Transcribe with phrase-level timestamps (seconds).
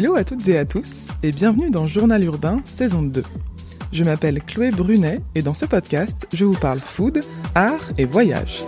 [0.00, 3.22] Hello à toutes et à tous et bienvenue dans Journal Urbain saison 2.
[3.92, 7.20] Je m'appelle Chloé Brunet et dans ce podcast, je vous parle food,
[7.54, 8.62] art et voyage.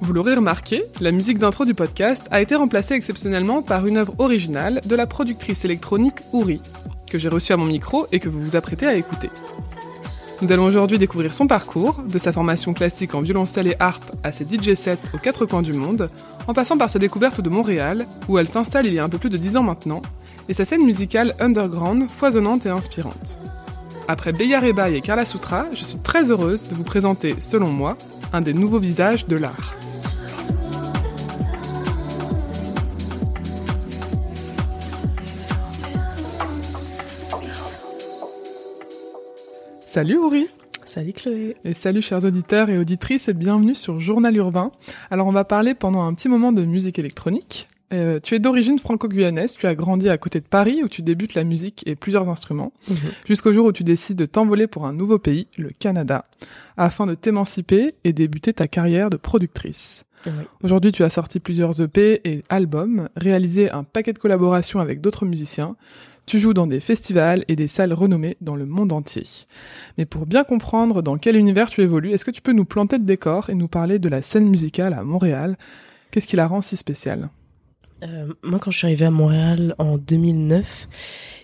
[0.00, 4.16] Vous l'aurez remarqué, la musique d'intro du podcast a été remplacée exceptionnellement par une œuvre
[4.18, 6.60] originale de la productrice électronique Ouri,
[7.08, 9.30] que j'ai reçue à mon micro et que vous vous apprêtez à écouter.
[10.42, 14.32] Nous allons aujourd'hui découvrir son parcours, de sa formation classique en violoncelle et harpe à
[14.32, 16.10] ses DJ sets aux quatre coins du monde,
[16.46, 19.18] en passant par sa découverte de Montréal, où elle s'installe il y a un peu
[19.18, 20.02] plus de dix ans maintenant,
[20.48, 23.38] et sa scène musicale underground, foisonnante et inspirante.
[24.08, 27.96] Après Rebaï et Carla Sutra, je suis très heureuse de vous présenter, selon moi,
[28.32, 29.74] un des nouveaux visages de l'art.
[39.86, 40.48] Salut Uri
[40.94, 44.70] Salut Chloé Et salut chers auditeurs et auditrices et bienvenue sur Journal Urbain.
[45.10, 47.68] Alors on va parler pendant un petit moment de musique électronique.
[47.92, 51.34] Euh, tu es d'origine franco-guyanaise, tu as grandi à côté de Paris où tu débutes
[51.34, 52.96] la musique et plusieurs instruments, Mhm.
[53.26, 56.26] jusqu'au jour où tu décides de t'envoler pour un nouveau pays, le Canada,
[56.76, 60.04] afin de t'émanciper et débuter ta carrière de productrice.
[60.62, 65.26] Aujourd'hui, tu as sorti plusieurs EP et albums, réalisé un paquet de collaborations avec d'autres
[65.26, 65.76] musiciens.
[66.26, 69.24] Tu joues dans des festivals et des salles renommées dans le monde entier.
[69.98, 72.96] Mais pour bien comprendre dans quel univers tu évolues, est-ce que tu peux nous planter
[72.96, 75.56] le décor et nous parler de la scène musicale à Montréal?
[76.10, 77.28] Qu'est-ce qui la rend si spéciale?
[78.02, 80.88] Euh, Moi, quand je suis arrivée à Montréal en 2009,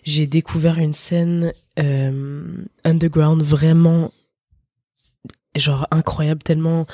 [0.05, 4.13] j'ai découvert une scène euh, underground vraiment
[5.57, 6.87] genre incroyable, tellement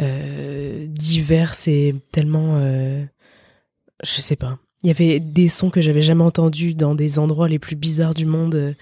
[0.00, 4.58] euh, diverse et tellement, je sais pas.
[4.82, 8.14] Il y avait des sons que j'avais jamais entendus dans des endroits les plus bizarres
[8.14, 8.74] du monde,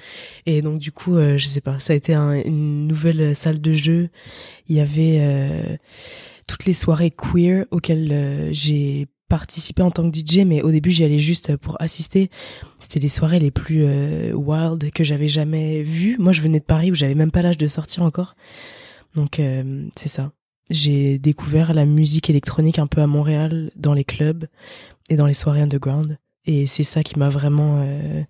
[0.46, 1.78] et donc du coup, euh, je sais pas.
[1.78, 4.08] Ça a été un- une nouvelle salle de jeu.
[4.68, 5.76] Il y avait euh,
[6.46, 10.90] toutes les soirées queer auxquelles euh, j'ai participé en tant que DJ, mais au début
[10.90, 12.30] j'y allais juste pour assister.
[12.80, 16.16] C'était les soirées les plus euh, wild que j'avais jamais vues.
[16.18, 18.34] Moi je venais de Paris où j'avais même pas l'âge de sortir encore.
[19.14, 19.40] Donc
[19.96, 20.32] c'est ça.
[20.70, 24.46] J'ai découvert la musique électronique un peu à Montréal, dans les clubs
[25.10, 26.18] et dans les soirées underground.
[26.46, 28.22] Et c'est ça qui m'a vraiment euh,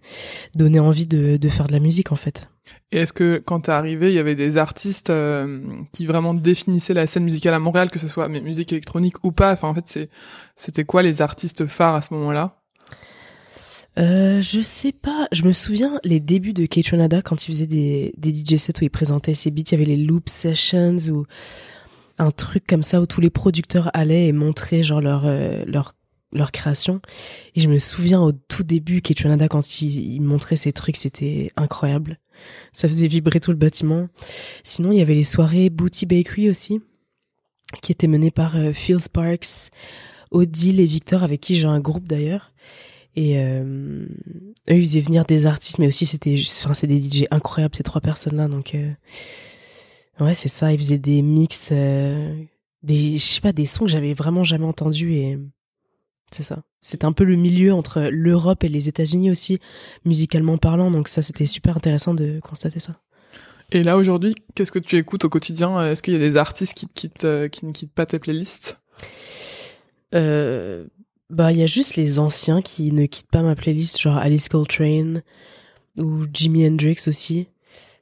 [0.56, 2.48] donné envie de, de faire de la musique en fait.
[2.90, 5.60] Et est-ce que quand t'es arrivé, il y avait des artistes euh,
[5.92, 9.30] qui vraiment définissaient la scène musicale à Montréal, que ce soit mais musique électronique ou
[9.30, 9.52] pas?
[9.52, 10.10] Enfin, en fait,
[10.56, 12.56] c'était quoi les artistes phares à ce moment-là?
[13.98, 15.28] Euh, je sais pas.
[15.32, 18.84] Je me souviens les débuts de Kaytranada quand il faisait des, des DJ sets où
[18.84, 19.62] il présentait ses beats.
[19.68, 21.26] Il y avait les loop sessions ou
[22.18, 25.94] un truc comme ça où tous les producteurs allaient et montraient genre leur euh, leur
[26.32, 27.00] leur création.
[27.54, 31.50] Et je me souviens au tout début Kaytranada quand il, il montrait ces trucs, c'était
[31.56, 32.18] incroyable.
[32.72, 34.08] Ça faisait vibrer tout le bâtiment.
[34.64, 36.80] Sinon, il y avait les soirées Booty Bakery aussi,
[37.82, 39.70] qui étaient menées par euh, Phil Sparks,
[40.30, 42.52] Odile et Victor, avec qui j'ai un groupe d'ailleurs.
[43.16, 44.06] Et euh,
[44.70, 47.82] eux, ils faisaient venir des artistes, mais aussi c'était, enfin, c'est des DJ incroyables ces
[47.82, 48.48] trois personnes-là.
[48.48, 48.92] Donc euh,
[50.20, 50.72] ouais, c'est ça.
[50.72, 52.34] Ils faisaient des mix, euh,
[52.82, 55.38] des, je sais pas, des sons que j'avais vraiment jamais entendus et
[56.30, 56.62] c'est ça.
[56.80, 59.58] C'est un peu le milieu entre l'Europe et les États-Unis aussi,
[60.04, 60.90] musicalement parlant.
[60.90, 63.00] Donc ça, c'était super intéressant de constater ça.
[63.72, 65.86] Et là aujourd'hui, qu'est-ce que tu écoutes au quotidien?
[65.86, 68.80] Est-ce qu'il y a des artistes qui te quittent, qui ne quittent pas tes playlists?
[70.14, 70.86] Euh,
[71.30, 74.48] bah, il y a juste les anciens qui ne quittent pas ma playlist, genre Alice
[74.48, 75.22] Coltrane
[75.96, 77.46] ou Jimi Hendrix aussi.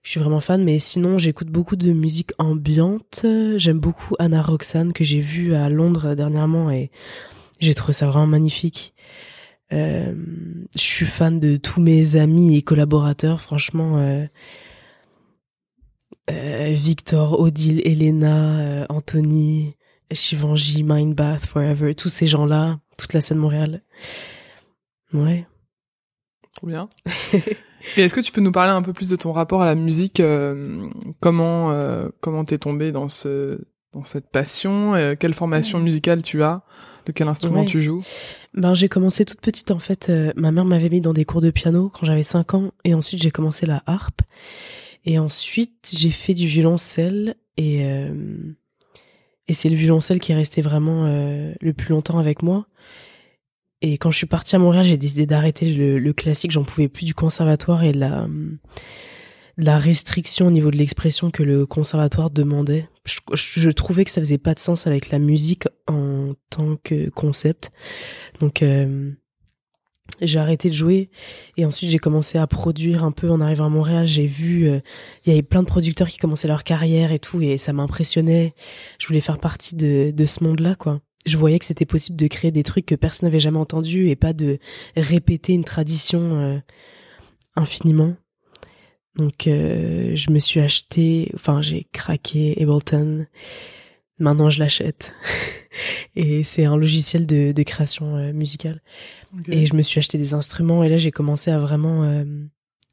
[0.02, 3.26] Je suis vraiment fan, mais sinon j'écoute beaucoup de musique ambiante.
[3.56, 6.90] J'aime beaucoup Anna Roxanne que j'ai vue à Londres dernièrement et
[7.60, 8.94] j'ai trouvé ça vraiment magnifique.
[9.72, 10.14] Euh,
[10.74, 13.98] je suis fan de tous mes amis et collaborateurs, franchement.
[13.98, 14.26] Euh,
[16.30, 19.76] euh, Victor, Odile, Elena, Anthony,
[20.12, 23.82] Shivanji, Mindbath, Forever, tous ces gens-là, toute la scène Montréal.
[25.12, 25.46] Ouais.
[26.54, 26.88] Trop bien.
[27.96, 29.76] Et est-ce que tu peux nous parler un peu plus de ton rapport à la
[29.76, 30.20] musique
[31.20, 31.72] Comment
[32.20, 33.60] comment t'es tombé dans ce
[33.92, 36.64] dans cette passion Quelle formation musicale tu as?
[37.08, 37.66] De quel instrument Ouais.
[37.66, 38.04] tu joues?
[38.54, 40.08] Ben, j'ai commencé toute petite, en fait.
[40.10, 42.70] euh, ma mère m'avait mis dans des cours de piano quand j'avais 5 ans.
[42.84, 44.20] Et ensuite, j'ai commencé la harpe.
[45.06, 47.34] Et ensuite, j'ai fait du violoncelle.
[47.56, 48.12] Et, euh,
[49.48, 52.66] et c'est le violoncelle qui est resté vraiment euh, le plus longtemps avec moi.
[53.80, 56.50] Et quand je suis partie à Montréal, j'ai décidé d'arrêter le, le classique.
[56.50, 61.30] J'en pouvais plus du conservatoire et de la, de la restriction au niveau de l'expression
[61.30, 62.88] que le conservatoire demandait.
[63.32, 67.70] Je, trouvais que ça faisait pas de sens avec la musique en tant que concept.
[68.40, 69.12] Donc euh,
[70.20, 71.10] j'ai arrêté de jouer
[71.56, 74.06] et ensuite j'ai commencé à produire un peu en arrivant à Montréal.
[74.06, 74.80] J'ai vu euh,
[75.24, 78.54] il y avait plein de producteurs qui commençaient leur carrière et tout et ça m'impressionnait.
[78.98, 81.00] Je voulais faire partie de, de ce monde-là quoi.
[81.26, 84.16] je voyais que c'était possible de créer des trucs que personne n'avait jamais entendus et
[84.16, 84.58] pas de
[84.96, 86.58] répéter une tradition euh,
[87.54, 88.14] infiniment.
[89.16, 93.26] Donc euh, je me suis acheté, enfin j'ai craqué Ableton.
[94.20, 95.14] Maintenant je l'achète
[96.16, 98.80] et c'est un logiciel de, de création euh, musicale.
[99.48, 102.24] Et je me suis acheté des instruments et là j'ai commencé à vraiment euh,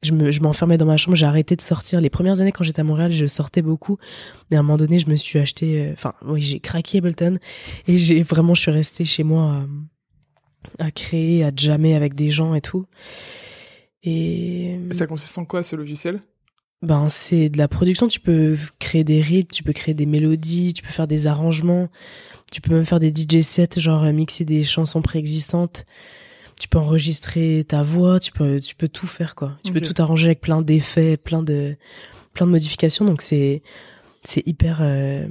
[0.03, 2.01] je me je m'enfermais dans ma chambre, j'ai arrêté de sortir.
[2.01, 3.97] Les premières années quand j'étais à Montréal, je sortais beaucoup.
[4.51, 7.39] Et à un moment donné, je me suis acheté euh, enfin oui, j'ai craqué Ableton
[7.87, 9.63] et j'ai vraiment je suis restée chez moi
[10.79, 12.85] à, à créer, à jammer avec des gens et tout.
[14.05, 16.21] Et ça consiste en quoi ce logiciel?
[16.81, 20.73] Ben c'est de la production, tu peux créer des rythmes, tu peux créer des mélodies,
[20.73, 21.89] tu peux faire des arrangements,
[22.51, 25.85] tu peux même faire des DJ sets, genre mixer des chansons préexistantes.
[26.59, 29.57] Tu peux enregistrer ta voix, tu peux tu peux tout faire quoi.
[29.63, 31.75] Tu peux tout arranger avec plein d'effets, plein de
[32.33, 33.03] plein de modifications.
[33.03, 33.63] Donc c'est
[34.23, 35.27] c'est hyper euh,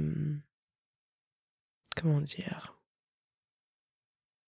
[1.95, 2.74] comment dire?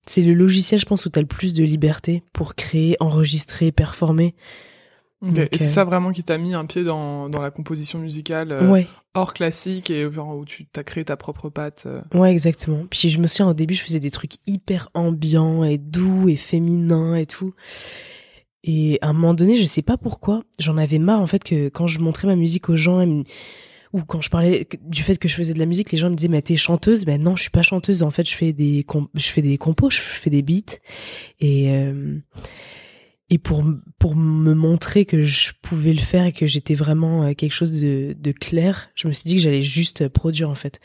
[0.08, 3.72] C'est le logiciel je pense où tu as le plus de liberté pour créer, enregistrer,
[3.72, 4.36] performer
[5.24, 8.52] et c'est euh, ça vraiment qui t'a mis un pied dans, dans la composition musicale
[8.52, 8.84] euh,
[9.16, 11.84] hors classique et genre où tu t'as créé ta propre patte.
[11.88, 12.02] Euh.
[12.14, 12.86] Ouais, exactement.
[12.90, 16.36] Puis je me souviens au début, je faisais des trucs hyper ambiants et doux et
[16.36, 17.56] féminins et tout.
[18.64, 21.70] Et à un moment donné, je sais pas pourquoi, j'en avais marre en fait que
[21.70, 23.00] quand je montrais ma musique aux gens
[23.98, 26.16] ou quand je parlais du fait que je faisais de la musique, les gens me
[26.16, 28.04] disaient mais t'es chanteuse Ben non, je suis pas chanteuse.
[28.04, 28.86] En fait, je fais des
[29.16, 30.78] je fais des compos, je fais des beats
[31.40, 31.72] et
[33.30, 33.64] et pour
[34.00, 37.74] pour me montrer que je pouvais le faire et que j'étais vraiment euh, quelque chose
[37.74, 40.80] de, de clair, je me suis dit que j'allais juste produire en fait.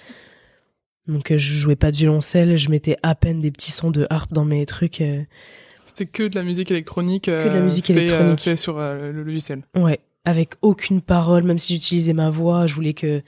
[1.07, 4.07] Donc euh, je jouais pas de violoncelle, je mettais à peine des petits sons de
[4.11, 5.01] harpe dans mes trucs.
[5.01, 5.23] Euh.
[5.85, 7.25] C'était que de la musique électronique.
[7.25, 8.41] Que de la musique électronique.
[8.41, 9.63] Fait sur le logiciel.
[9.77, 13.23] Ouais, avec aucune parole, même si j'utilisais ma voix, je voulais que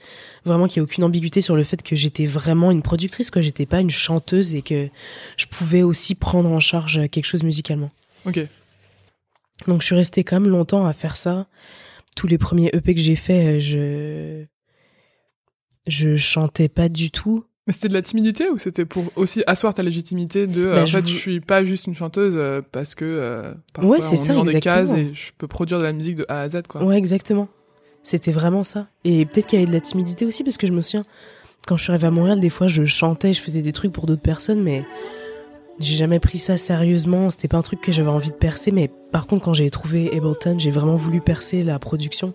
[0.45, 3.41] vraiment qu'il y ait aucune ambiguïté sur le fait que j'étais vraiment une productrice, que
[3.41, 4.89] j'étais pas une chanteuse et que
[5.35, 7.91] je pouvais aussi prendre en charge quelque chose musicalement.
[8.25, 8.39] Ok.
[9.67, 11.47] Donc je suis restée quand même longtemps à faire ça.
[12.15, 14.45] Tous les premiers EP que j'ai fait, je
[15.87, 17.45] je chantais pas du tout.
[17.67, 20.85] Mais c'était de la timidité ou c'était pour aussi asseoir ta légitimité de bah, en
[20.85, 24.33] fait je suis pas juste une chanteuse euh, parce que euh, parfois ouais, c'est ça,
[24.33, 26.83] dans des cases et je peux produire de la musique de A à Z quoi.
[26.83, 27.47] Ouais, exactement.
[28.03, 28.87] C'était vraiment ça.
[29.03, 31.05] Et peut-être qu'il y avait de la timidité aussi parce que je me souviens
[31.65, 34.05] quand je suis arrivée à Montréal, des fois je chantais, je faisais des trucs pour
[34.05, 34.83] d'autres personnes mais
[35.79, 38.91] j'ai jamais pris ça sérieusement, c'était pas un truc que j'avais envie de percer, mais
[39.11, 42.31] par contre quand j'ai trouvé Ableton, j'ai vraiment voulu percer la production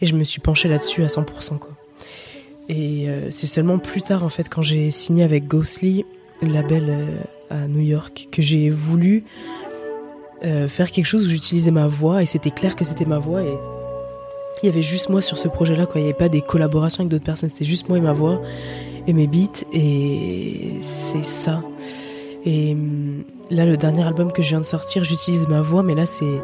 [0.00, 1.76] et je me suis penchée là-dessus à 100% quoi.
[2.68, 6.04] Et euh, c'est seulement plus tard en fait quand j'ai signé avec Ghostly,
[6.40, 7.06] label euh,
[7.50, 9.24] à New York, que j'ai voulu
[10.44, 13.42] euh, faire quelque chose où j'utilisais ma voix et c'était clair que c'était ma voix
[13.42, 13.54] et
[14.62, 17.00] il y avait juste moi sur ce projet-là quoi, il y avait pas des collaborations
[17.00, 18.40] avec d'autres personnes, c'était juste moi et ma voix
[19.06, 21.62] et mes beats et c'est ça
[22.44, 25.94] et hum, là, le dernier album que je viens de sortir, j'utilise ma voix, mais
[25.94, 26.40] là, c'est.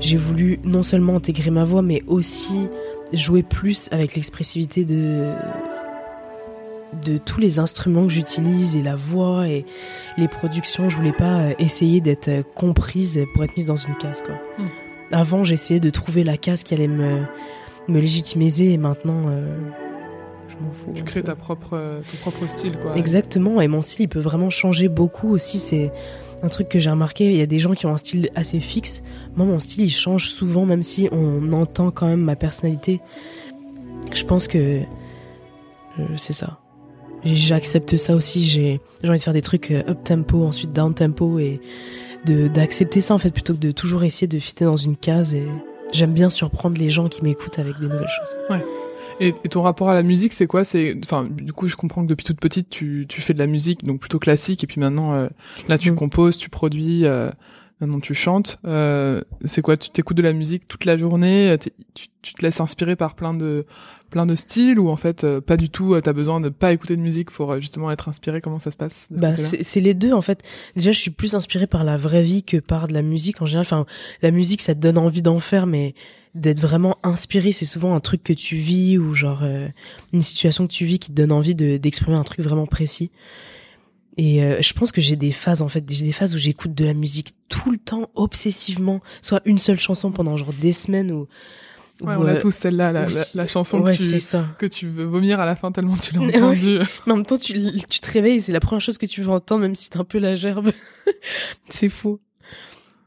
[0.00, 2.68] J'ai voulu non seulement intégrer ma voix, mais aussi
[3.12, 5.34] jouer plus avec l'expressivité de
[7.04, 9.64] de tous les instruments que j'utilise et la voix et
[10.18, 10.88] les productions.
[10.88, 14.34] Je voulais pas euh, essayer d'être euh, comprise pour être mise dans une case, quoi.
[14.58, 14.68] Hmm.
[15.12, 17.22] Avant, j'essayais de trouver la case qui allait me,
[17.88, 19.56] me légitimiser et maintenant, euh,
[20.94, 22.96] tu crées ta propre, ton propre style, quoi.
[22.96, 25.58] Exactement, et mon style, il peut vraiment changer beaucoup aussi.
[25.58, 25.92] C'est
[26.42, 27.26] un truc que j'ai remarqué.
[27.26, 29.02] Il y a des gens qui ont un style assez fixe.
[29.36, 33.00] Moi, mon style, il change souvent, même si on entend quand même ma personnalité.
[34.14, 34.80] Je pense que
[35.98, 36.58] euh, c'est ça.
[37.24, 38.42] J'accepte ça aussi.
[38.42, 41.60] J'ai envie de faire des trucs euh, up tempo, ensuite down tempo, et
[42.26, 45.34] d'accepter ça en fait plutôt que de toujours essayer de fitter dans une case.
[45.34, 45.46] Et
[45.92, 48.36] j'aime bien surprendre les gens qui m'écoutent avec des nouvelles choses.
[48.50, 48.64] Ouais.
[49.20, 50.64] Et, ton rapport à la musique, c'est quoi?
[50.64, 53.46] C'est, enfin, du coup, je comprends que depuis toute petite, tu, tu fais de la
[53.46, 55.28] musique, donc plutôt classique, et puis maintenant, euh,
[55.68, 55.94] là, tu mm.
[55.94, 57.30] composes, tu produis, euh,
[57.80, 58.58] maintenant tu chantes.
[58.64, 59.76] Euh, c'est quoi?
[59.76, 61.70] Tu t'écoutes de la musique toute la journée tu,
[62.22, 63.66] tu, te laisses inspirer par plein de
[64.10, 67.00] plein de styles ou en fait pas du tout T'as besoin de pas écouter de
[67.00, 68.40] musique pour justement être inspiré?
[68.40, 70.42] Comment ça se passe Bah, c'est les deux en fait.
[70.76, 73.46] Déjà, je suis plus inspiré par la vraie vie que par de la musique en
[73.46, 73.66] général.
[73.66, 73.86] Enfin,
[74.22, 75.94] la musique, ça te donne envie d'en faire, mais
[76.34, 79.68] d'être vraiment inspiré, c'est souvent un truc que tu vis ou genre euh,
[80.12, 83.10] une situation que tu vis qui te donne envie de d'exprimer un truc vraiment précis.
[84.16, 86.74] Et euh, je pense que j'ai des phases en fait, j'ai des phases où j'écoute
[86.74, 91.10] de la musique tout le temps obsessivement, soit une seule chanson pendant genre des semaines
[91.10, 91.26] ou
[92.02, 94.22] Ouais, on a tous celle-là, la, la, chanson que, tu,
[94.58, 96.78] que tu veux vomir à la fin tellement tu l'as entendue.
[97.06, 97.52] Mais en même temps, tu,
[97.90, 100.04] tu te réveilles, c'est la première chose que tu veux entendre, même si t'es un
[100.04, 100.70] peu la gerbe.
[101.68, 102.20] c'est faux.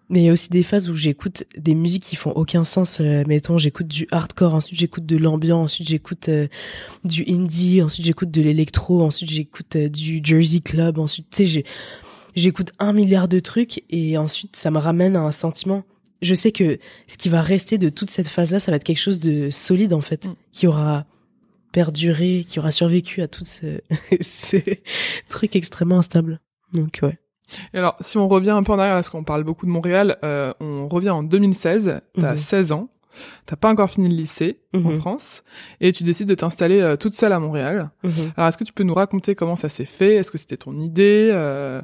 [0.09, 2.99] Mais il y a aussi des phases où j'écoute des musiques qui font aucun sens.
[2.99, 6.47] Euh, mettons, j'écoute du hardcore, ensuite j'écoute de l'ambiant, ensuite j'écoute euh,
[7.03, 11.63] du indie, ensuite j'écoute de l'électro, ensuite j'écoute euh, du Jersey Club, ensuite, tu sais,
[12.35, 15.83] j'écoute un milliard de trucs et ensuite ça me ramène à un sentiment.
[16.21, 18.97] Je sais que ce qui va rester de toute cette phase-là, ça va être quelque
[18.97, 20.35] chose de solide en fait, mm.
[20.51, 21.05] qui aura
[21.71, 23.81] perduré, qui aura survécu à tout ce,
[24.21, 24.57] ce
[25.29, 26.39] truc extrêmement instable.
[26.73, 27.17] Donc ouais.
[27.73, 30.17] Et alors, si on revient un peu en arrière, parce qu'on parle beaucoup de Montréal,
[30.23, 32.77] euh, on revient en 2016, t'as 16 mhm.
[32.77, 32.89] ans,
[33.45, 34.99] t'as pas encore fini le lycée en mhm.
[34.99, 35.43] France,
[35.81, 37.91] et tu décides de t'installer euh, toute seule à Montréal.
[38.03, 38.31] Mhm.
[38.37, 40.15] Alors, est-ce que tu peux nous raconter comment ça s'est fait?
[40.15, 41.29] Est-ce que c'était ton idée?
[41.31, 41.81] Euh,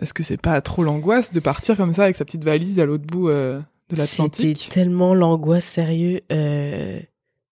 [0.00, 2.86] Est-ce que c'est pas trop l'angoisse de partir comme ça avec sa petite valise à
[2.86, 3.62] l'autre bout de
[3.96, 4.56] l'Atlantique?
[4.58, 6.20] C'était tellement l'angoisse, sérieux.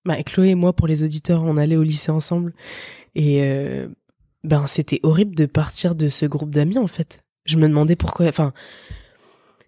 [0.04, 2.52] Bah, Chloé et moi, pour les auditeurs, on allait au lycée ensemble,
[3.14, 3.42] et
[4.44, 8.26] ben c'était horrible de partir de ce groupe d'amis en fait je me demandais pourquoi.
[8.26, 8.52] Enfin,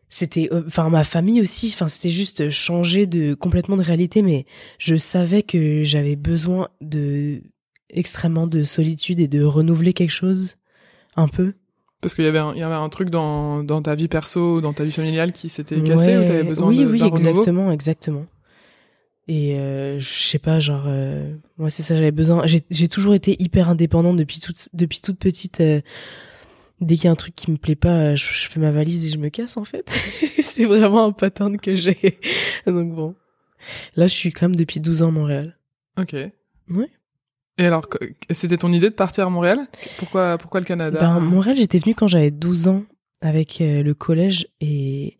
[0.08, 1.70] c'était, euh, enfin ma famille aussi.
[1.74, 4.22] Enfin, c'était juste changer de complètement de réalité.
[4.22, 4.46] Mais
[4.78, 7.42] je savais que j'avais besoin de
[7.90, 10.56] extrêmement de solitude et de renouveler quelque chose
[11.16, 11.54] un peu.
[12.00, 14.60] Parce qu'il y avait un, il y avait un truc dans, dans ta vie perso,
[14.60, 17.72] dans ta vie familiale qui s'était cassé ou t'avais besoin oui, de Oui, oui, exactement,
[17.72, 18.26] exactement.
[19.26, 22.44] Et euh, je sais pas, genre, euh, moi c'est ça, j'avais besoin.
[22.46, 25.60] J'ai toujours été hyper indépendante depuis toute depuis toute petite.
[25.60, 25.80] Euh,
[26.80, 29.10] dès qu'il y a un truc qui me plaît pas, je, fais ma valise et
[29.10, 29.90] je me casse en fait.
[30.40, 32.18] c'est vraiment un pattern que j'ai.
[32.66, 33.14] Donc bon.
[33.96, 35.58] Là, je suis quand même depuis 12 ans à Montréal.
[35.98, 36.14] Ok.
[36.70, 36.90] Ouais.
[37.58, 37.86] Et alors,
[38.30, 39.66] c'était ton idée de partir à Montréal?
[39.98, 40.98] Pourquoi pourquoi le Canada?
[41.00, 42.84] Ben Montréal, j'étais venue quand j'avais 12 ans
[43.20, 45.16] avec euh, le collège et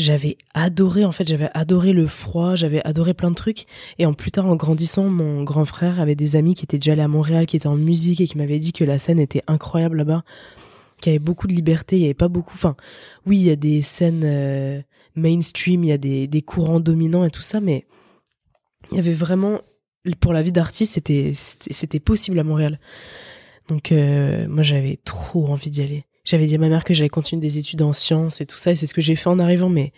[0.00, 3.66] j'avais adoré en fait j'avais adoré le froid j'avais adoré plein de trucs
[3.98, 6.92] et en plus tard en grandissant mon grand frère avait des amis qui étaient déjà
[6.92, 9.42] allés à Montréal qui étaient en musique et qui m'avaient dit que la scène était
[9.46, 10.24] incroyable là-bas
[11.00, 12.52] qu'il y avait beaucoup de liberté, il y avait pas beaucoup.
[12.54, 12.76] Enfin,
[13.26, 14.80] oui, il y a des scènes euh,
[15.14, 17.86] mainstream, il y a des, des courants dominants et tout ça, mais
[18.90, 19.60] il y avait vraiment
[20.20, 22.80] pour la vie d'artiste, c'était c'était possible à Montréal.
[23.68, 26.04] Donc euh, moi, j'avais trop envie d'y aller.
[26.30, 28.70] J'avais dit à ma mère que j'allais continuer des études en sciences et tout ça,
[28.70, 29.92] et c'est ce que j'ai fait en arrivant, mais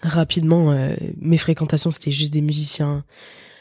[0.00, 3.04] rapidement, euh, mes fréquentations, c'était juste des musiciens.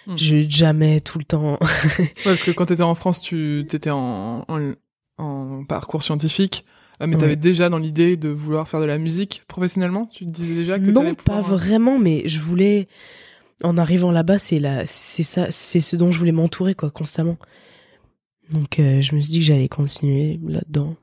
[0.05, 0.15] Hmm.
[0.15, 1.57] Je jamais tout le temps.
[1.99, 4.73] ouais, parce que quand t'étais en France, tu t'étais en, en,
[5.17, 6.63] en parcours scientifique,
[7.01, 10.05] euh, mais tu avais déjà dans l'idée de vouloir faire de la musique professionnellement?
[10.05, 12.87] Tu te disais déjà que Non, pas euh, vraiment, mais je voulais
[13.63, 17.37] en arrivant là-bas, c'est la c'est ça c'est ce dont je voulais m'entourer quoi constamment.
[18.51, 20.95] Donc euh, je me suis dit que j'allais continuer là-dedans.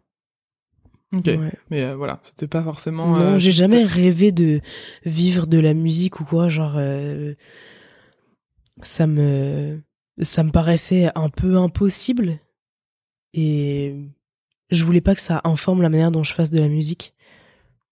[1.14, 1.30] Ok,
[1.70, 3.14] mais voilà, c'était pas forcément.
[3.14, 4.60] Non, j'ai jamais rêvé de
[5.04, 6.78] vivre de la musique ou quoi, genre
[8.82, 9.80] ça me
[10.20, 12.38] ça me paraissait un peu impossible
[13.34, 13.96] et
[14.70, 17.14] je voulais pas que ça informe la manière dont je fasse de la musique.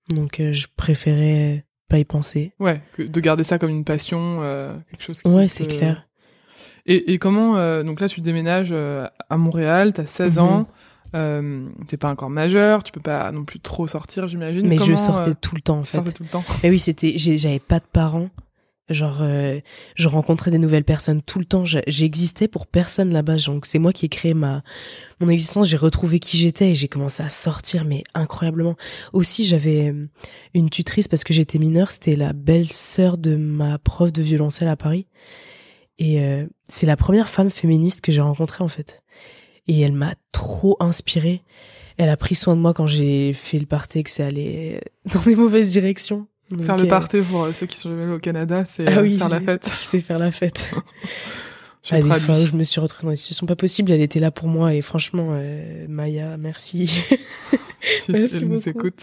[0.09, 2.53] Donc euh, je préférais pas y penser.
[2.59, 6.07] Ouais, de garder ça comme une passion, euh, quelque chose qui Ouais, c'est clair.
[6.87, 10.45] Et, et comment euh, donc là tu déménages à Montréal, t'as 16 mhm.
[10.45, 10.67] ans,
[11.15, 14.67] euh, t'es pas encore majeur, tu peux pas non plus trop sortir, j'imagine.
[14.67, 15.97] Mais je sortais tout le temps en fait.
[15.99, 16.45] Sortais tout le temps.
[16.63, 18.31] Mais oui, c'était j'avais pas de parents.
[18.91, 19.61] Genre, euh,
[19.95, 21.65] je rencontrais des nouvelles personnes tout le temps.
[21.65, 23.37] J'existais pour personne là-bas.
[23.47, 24.63] Donc, c'est moi qui ai créé ma
[25.21, 25.69] mon existence.
[25.69, 28.75] J'ai retrouvé qui j'étais et j'ai commencé à sortir, mais incroyablement.
[29.13, 30.09] Aussi, j'avais euh,
[30.55, 31.93] une tutrice parce que j'étais mineure.
[31.93, 35.07] C'était la belle-sœur de ma prof de violoncelle à Paris.
[36.01, 39.05] Et euh, c'est la première femme féministe que j'ai rencontrée en fait.
[39.67, 41.43] Et elle m'a trop inspirée.
[41.97, 44.81] Elle a pris soin de moi quand j'ai fait le party que c'est allé
[45.15, 46.27] dans des mauvaises directions
[46.59, 49.29] faire le party pour euh, ceux qui sont jamais au Canada, c'est ah euh, faire
[49.29, 49.71] la fête.
[49.83, 50.75] C'est faire la fête.
[51.83, 54.31] je, ah, fois je me suis retrouvée dans des situations pas possibles, elle était là
[54.31, 57.03] pour moi et franchement, euh, Maya, merci.
[58.09, 58.69] merci beaucoup.
[58.69, 59.03] écoute.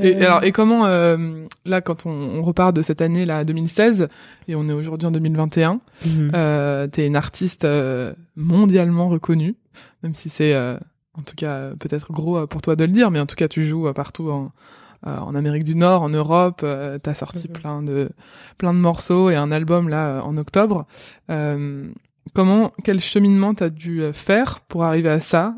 [0.00, 4.06] Et, alors, et comment là, quand on, on, repart de cette année là 2016
[4.46, 6.32] et on est aujourd'hui en 2021, mhm.
[6.32, 7.66] euh, t'es une artiste
[8.36, 9.56] mondialement reconnue,
[10.02, 13.26] même si c'est en tout cas peut-être gros pour toi de le dire, mais en
[13.26, 14.52] tout cas tu joues partout en,
[15.06, 16.60] euh, en Amérique du Nord, en Europe.
[16.62, 17.54] Euh, t'as sorti mhm.
[17.54, 18.10] plein de
[18.58, 20.86] plein de morceaux et un album là euh, en octobre.
[22.34, 25.54] comment, quel cheminement t'as dû faire pour arriver à ça?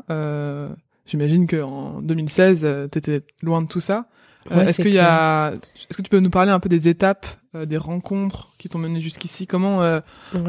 [1.05, 4.05] J'imagine que en 2016, t'étais loin de tout ça.
[4.49, 7.75] est-ce qu'il y a, est-ce que tu peux nous parler un peu des étapes, des
[7.75, 9.45] rencontres qui t'ont mené jusqu'ici?
[9.45, 9.99] Comment,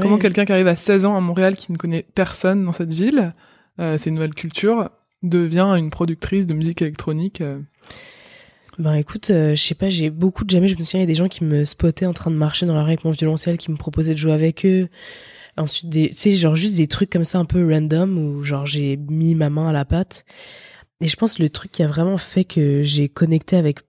[0.01, 2.93] comment quelqu'un qui arrive à 16 ans à Montréal, qui ne connaît personne dans cette
[2.93, 3.35] ville,
[3.79, 4.91] c'est une nouvelle culture,
[5.23, 7.43] devient une productrice de musique électronique
[8.79, 11.05] ben écoute, euh, je sais pas, j'ai beaucoup de jamais, je me souviens, il y
[11.05, 13.59] a des gens qui me spottaient en train de marcher dans la rue mon violoncelle,
[13.59, 14.89] qui me proposaient de jouer avec eux.
[15.57, 18.67] Ensuite, des, tu sais, genre juste des trucs comme ça un peu random où genre
[18.67, 20.25] j'ai mis ma main à la pâte.
[21.01, 23.81] Et je pense le truc qui a vraiment fait que j'ai connecté avec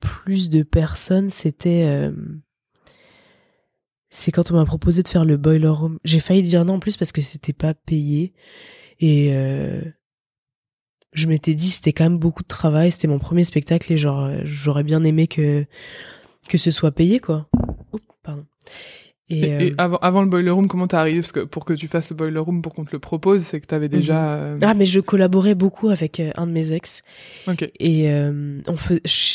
[0.00, 2.12] plus de personnes, c'était euh,
[4.08, 5.98] c'est quand on m'a proposé de faire le boiler room.
[6.04, 8.32] J'ai failli dire non en plus parce que c'était pas payé
[9.02, 9.82] et euh,
[11.12, 14.24] je m'étais dit c'était quand même beaucoup de travail, c'était mon premier spectacle et genre
[14.24, 15.66] euh, j'aurais bien aimé que
[16.48, 17.48] que ce soit payé quoi.
[17.92, 18.46] Oups, pardon.
[19.28, 21.20] Et, Et, et euh, avant, avant le boiler room, comment t'es arrivé?
[21.20, 23.60] Parce que pour que tu fasses le boiler room, pour qu'on te le propose, c'est
[23.60, 24.34] que t'avais déjà.
[24.34, 27.02] euh, ah mais je collaborais beaucoup avec un de mes ex
[27.46, 27.62] Ok.
[27.78, 28.76] et euh, on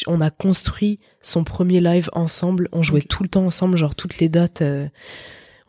[0.08, 2.70] on a construit son premier live ensemble.
[2.74, 4.62] On jouait tout le temps ensemble, genre toutes les dates.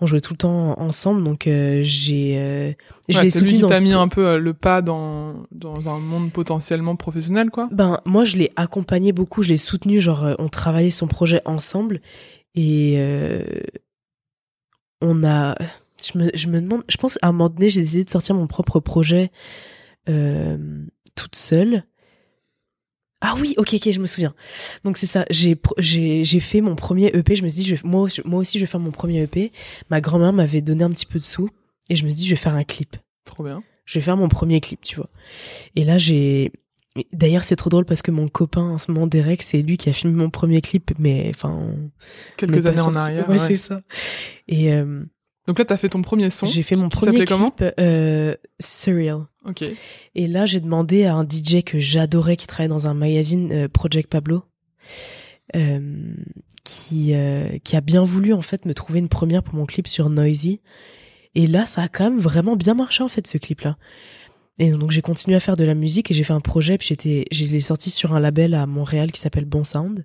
[0.01, 2.73] On jouait tout le temps ensemble, donc euh, j'ai euh,
[3.09, 5.45] je Ouais, l'ai c'est lui soutenu qui t'a mis un peu euh, le pas dans
[5.51, 7.69] dans un monde potentiellement professionnel, quoi?
[7.73, 11.43] Ben moi je l'ai accompagné beaucoup, je l'ai soutenu, genre euh, on travaillait son projet
[11.45, 12.01] ensemble
[12.55, 13.43] et euh,
[15.03, 15.57] on a
[16.05, 18.35] je me je me demande, je pense à un moment donné j'ai décidé de sortir
[18.35, 19.31] mon propre projet
[20.07, 21.83] toute seule.
[23.21, 24.35] Ah oui, ok, ok, je me souviens.
[24.85, 27.35] Donc c'est ça, j'ai j'ai j'ai fait mon premier EP.
[27.35, 29.23] Je me suis dit, je vais, moi aussi- moi aussi je vais faire mon premier
[29.23, 29.51] EP.
[29.91, 31.51] Ma grand-mère m'avait donné un petit peu de sous
[31.89, 33.63] et je me suis dit, je vais faire un clip Trop bien.
[33.87, 35.11] je vais faire mon premier clip, tu vois.
[35.75, 36.53] Et là, j'ai.
[37.13, 39.89] D'ailleurs, c'est trop drôle parce que mon copain en ce moment, Derek, c'est lui qui
[39.89, 41.75] a filmé mon premier clip, mais enfin.
[42.37, 43.29] Quelques années en arrière.
[43.29, 43.47] Ouais, ouais.
[43.49, 43.83] c'est ça.
[44.49, 45.05] Et euh,
[45.49, 46.47] Donc là, t'as fait ton premier son.
[46.47, 49.23] j'ai fait mon qui premier s'appelait comment clip, euh, Surreal.
[49.47, 49.65] Ok.
[50.15, 53.67] Et là, j'ai demandé à un DJ que j'adorais, qui travaille dans un magazine, euh,
[53.67, 54.45] Project Pablo,
[55.57, 56.13] euh,
[56.65, 59.89] qui euh, qui a bien voulu en fait me trouver une première pour mon clip
[59.89, 60.61] sur Noisy.
[61.35, 63.79] Et là, ça a quand même vraiment bien marché en fait ce clip-là.
[64.59, 66.89] Et donc j'ai continué à faire de la musique et j'ai fait un projet puis
[66.89, 70.05] j'étais je l'ai sorti sur un label à Montréal qui s'appelle Bon Sound.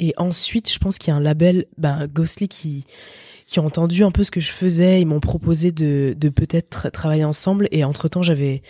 [0.00, 2.84] Et ensuite, je pense qu'il y a un label ben Ghostly qui
[3.46, 6.90] qui ont entendu un peu ce que je faisais, ils m'ont proposé de de peut-être
[6.90, 7.68] travailler ensemble.
[7.70, 8.62] Et entre-temps, j'avais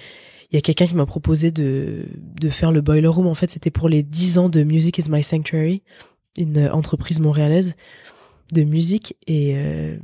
[0.51, 2.07] il y a quelqu'un qui m'a proposé de
[2.41, 3.27] de faire le Boiler Room.
[3.27, 5.83] En fait, c'était pour les 10 ans de Music is My Sanctuary,
[6.39, 7.75] une entreprise montréalaise
[8.53, 9.17] de musique.
[9.27, 9.97] Et euh,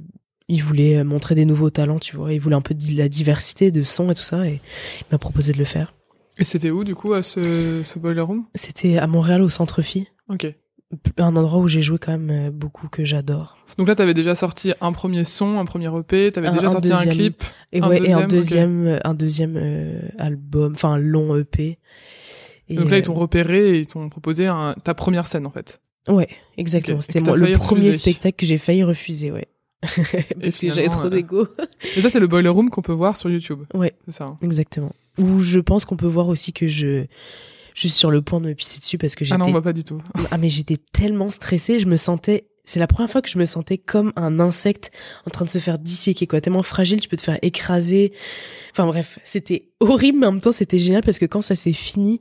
[0.49, 2.33] il voulait montrer des nouveaux talents, tu vois.
[2.33, 4.61] Il voulait un peu de la diversité de sons et tout ça, et
[5.01, 5.95] il m'a proposé de le faire.
[6.39, 8.47] Et c'était où, du coup, à ce, ce boiler room?
[8.55, 10.47] C'était à Montréal, au Centre Phi, Ok.
[11.19, 13.57] Un endroit où j'ai joué quand même euh, beaucoup, que j'adore.
[13.79, 16.93] Donc là, t'avais déjà sorti un premier son, un premier EP, t'avais déjà un sorti
[16.93, 17.15] un deuxième.
[17.15, 17.45] clip.
[17.73, 21.37] Et Un ouais, et un deuxième, deuxième, euh, un deuxième euh, album, enfin un long
[21.37, 21.79] EP.
[22.69, 25.51] Et, Donc là, ils t'ont repéré et ils t'ont proposé un- ta première scène, en
[25.51, 25.81] fait.
[26.09, 26.99] Ouais, exactement.
[26.99, 27.05] Ok.
[27.09, 27.93] Et C'était le premier refuser.
[27.93, 29.47] spectacle que j'ai failli refuser, ouais.
[30.43, 31.47] Parce que j'avais trop d'ego.
[31.97, 33.61] Et ça, c'est le boiler room qu'on peut voir sur YouTube.
[33.75, 34.25] Ouais, C'est ça.
[34.25, 34.37] hein.
[34.43, 34.93] exactement.
[35.19, 37.07] Où je pense qu'on peut voir aussi que je,
[37.75, 39.51] je suis sur le point de me pisser dessus parce que Ah j'étais non, on
[39.51, 40.01] voit pas du tout.
[40.31, 43.47] Ah mais j'étais tellement stressée, je me sentais c'est la première fois que je me
[43.47, 44.93] sentais comme un insecte
[45.27, 48.13] en train de se faire disséquer quoi, tellement fragile, tu peux te faire écraser.
[48.71, 51.73] Enfin bref, c'était horrible mais en même temps c'était génial parce que quand ça s'est
[51.73, 52.21] fini,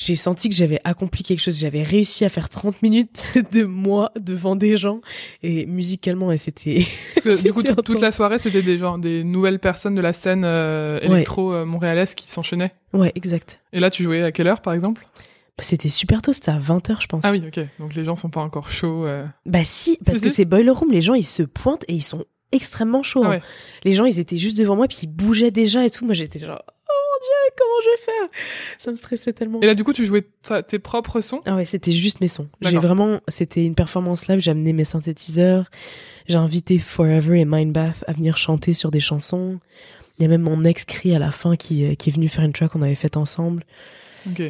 [0.00, 3.20] j'ai senti que j'avais accompli quelque chose, j'avais réussi à faire 30 minutes
[3.52, 5.00] de moi devant des gens
[5.42, 6.86] et musicalement et c'était
[7.42, 11.00] du coup, toute- la soirée, c'était des genre des nouvelles personnes de la scène euh,
[11.02, 12.70] électro euh, montréalaise qui s'enchaînaient.
[12.92, 13.60] Ouais, exact.
[13.72, 15.04] Et là, tu jouais à quelle heure, par exemple?
[15.58, 17.24] Bah, C'était super tôt, c'était à 20h je pense.
[17.24, 17.58] Ah oui, ok.
[17.80, 19.04] Donc les gens sont pas encore chauds.
[19.04, 19.24] euh.
[19.46, 22.24] Bah si, parce que c'est Boiler Room, les gens ils se pointent et ils sont
[22.52, 23.24] extrêmement chauds.
[23.24, 23.40] Ah hein.
[23.82, 26.04] Les gens ils étaient juste devant moi puis ils bougeaient déjà et tout.
[26.04, 26.62] Moi j'étais genre
[27.20, 28.40] dieu comment je vais faire?
[28.78, 29.60] Ça me stressait tellement.
[29.60, 31.40] Et là, du coup, tu jouais ta- tes propres sons?
[31.46, 32.48] Ah ouais c'était juste mes sons.
[32.60, 34.40] J'ai vraiment c'était une performance live.
[34.40, 35.70] J'ai amené mes synthétiseurs.
[36.26, 39.58] J'ai invité Forever et Mindbath à venir chanter sur des chansons.
[40.18, 42.28] Il y a même mon ex cri à la fin qui euh, qui est venu
[42.28, 43.64] faire une track qu'on avait faite ensemble.
[44.28, 44.42] Ok.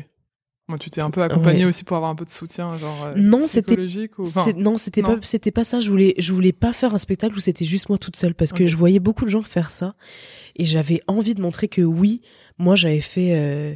[0.71, 1.65] Moi, tu t'es un peu accompagné Ouais.
[1.71, 4.23] aussi pour avoir un peu de soutien, genre euh, Non, c'était- psychologique ou.
[4.27, 5.81] Enfin, C'est- non, c'était pas c'était pas ça.
[5.81, 8.53] Je voulais je voulais pas faire un spectacle où c'était juste moi toute seule parce
[8.53, 9.95] que je voyais beaucoup de gens faire ça
[10.59, 12.21] et j'avais envie de montrer que oui,
[12.59, 13.31] moi j'avais fait.
[13.33, 13.75] euh,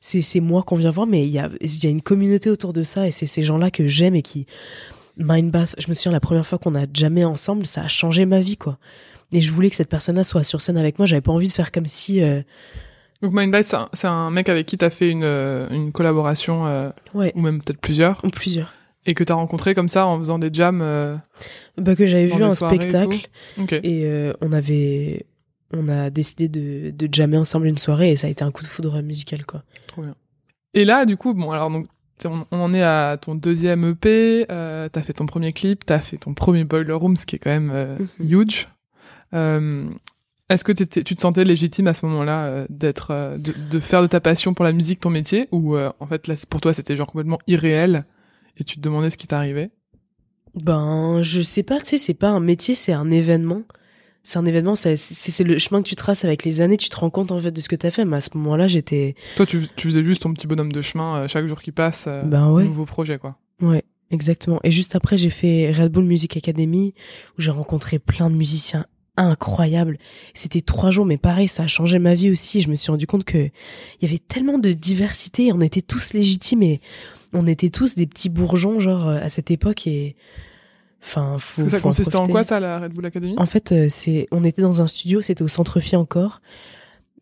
[0.00, 2.72] c'est c'est moi qu'on vient voir, mais il y a y a une communauté autour
[2.72, 4.46] de ça et c'est ces gens-là que j'aime et qui
[5.16, 5.74] Mindbath.
[5.80, 8.56] Je me souviens la première fois qu'on a jamais ensemble, ça a changé ma vie
[8.56, 8.78] quoi.
[9.32, 11.06] Et je voulais que cette personne-là soit sur scène avec moi.
[11.06, 12.40] J'avais pas envie de faire comme si euh,
[13.22, 16.66] Donc Mindlight, c'est un, c'est un mec avec qui t'as fait une, euh, une collaboration,
[16.68, 18.72] euh, ouais ou même peut-être plusieurs, ou plusieurs.
[19.04, 20.80] et que t'as rencontré comme ça en faisant des jams.
[20.80, 21.16] euh,
[21.76, 23.18] Bah que j'avais vu un et spectacle.
[23.82, 25.26] Et euh, on avait,
[25.72, 28.62] on a décidé de, de jammer ensemble une soirée et ça a été un coup
[28.62, 29.62] de foudre musical quoi.
[29.86, 30.14] Trop bien.
[30.74, 31.86] Et là, du coup, bon, alors donc,
[32.24, 35.98] on, on en est à ton deuxième EP, euh, t'as fait ton premier clip, t'as
[36.00, 38.30] fait ton premier Boiler Room, ce qui est quand même euh, Mhm.
[38.40, 38.68] huge.
[39.34, 39.88] Euh,
[40.50, 43.80] Est-ce que t'étais- tu te sentais légitime à ce moment-là euh, d'être, euh, de, de
[43.80, 46.60] faire de ta passion pour la musique ton métier, ou euh, en fait là, pour
[46.62, 48.04] toi, c'était genre complètement irréel
[48.56, 49.70] et tu te demandais ce qui t'arrivait?
[50.54, 53.62] Ben je sais pas, tu sais c'est pas un métier, c'est un événement.
[54.28, 56.96] C'est un événement, c'est c'est le chemin que tu traces avec les années, tu te
[56.96, 58.04] rends compte en fait de ce que t'as fait.
[58.04, 59.14] Mais à ce moment-là, j'étais.
[59.36, 62.50] Toi, tu, tu faisais juste ton petit bonhomme de chemin chaque jour qui passe, ben
[62.50, 62.64] ouais.
[62.64, 63.38] nouveau projet quoi.
[63.62, 63.84] Ouais.
[64.10, 64.58] Exactement.
[64.64, 66.94] Et juste après, j'ai fait Red Bull Music Academy
[67.38, 68.86] où j'ai rencontré plein de musiciens
[69.18, 69.98] incroyables.
[70.32, 72.62] C'était trois jours, mais pareil, ça a changé ma vie aussi.
[72.62, 75.52] Je me suis rendu compte que il y avait tellement de diversité.
[75.52, 76.80] On était tous légitimes et
[77.34, 79.86] on était tous des petits bourgeons, genre à cette époque.
[79.86, 80.16] Et
[81.02, 81.62] enfin, faut.
[81.62, 83.34] Parce que ça faut en consistait en quoi ça, la Red Bull Academy?
[83.36, 86.40] En fait, euh, c'est, on était dans un studio, c'était au Centre Phi encore.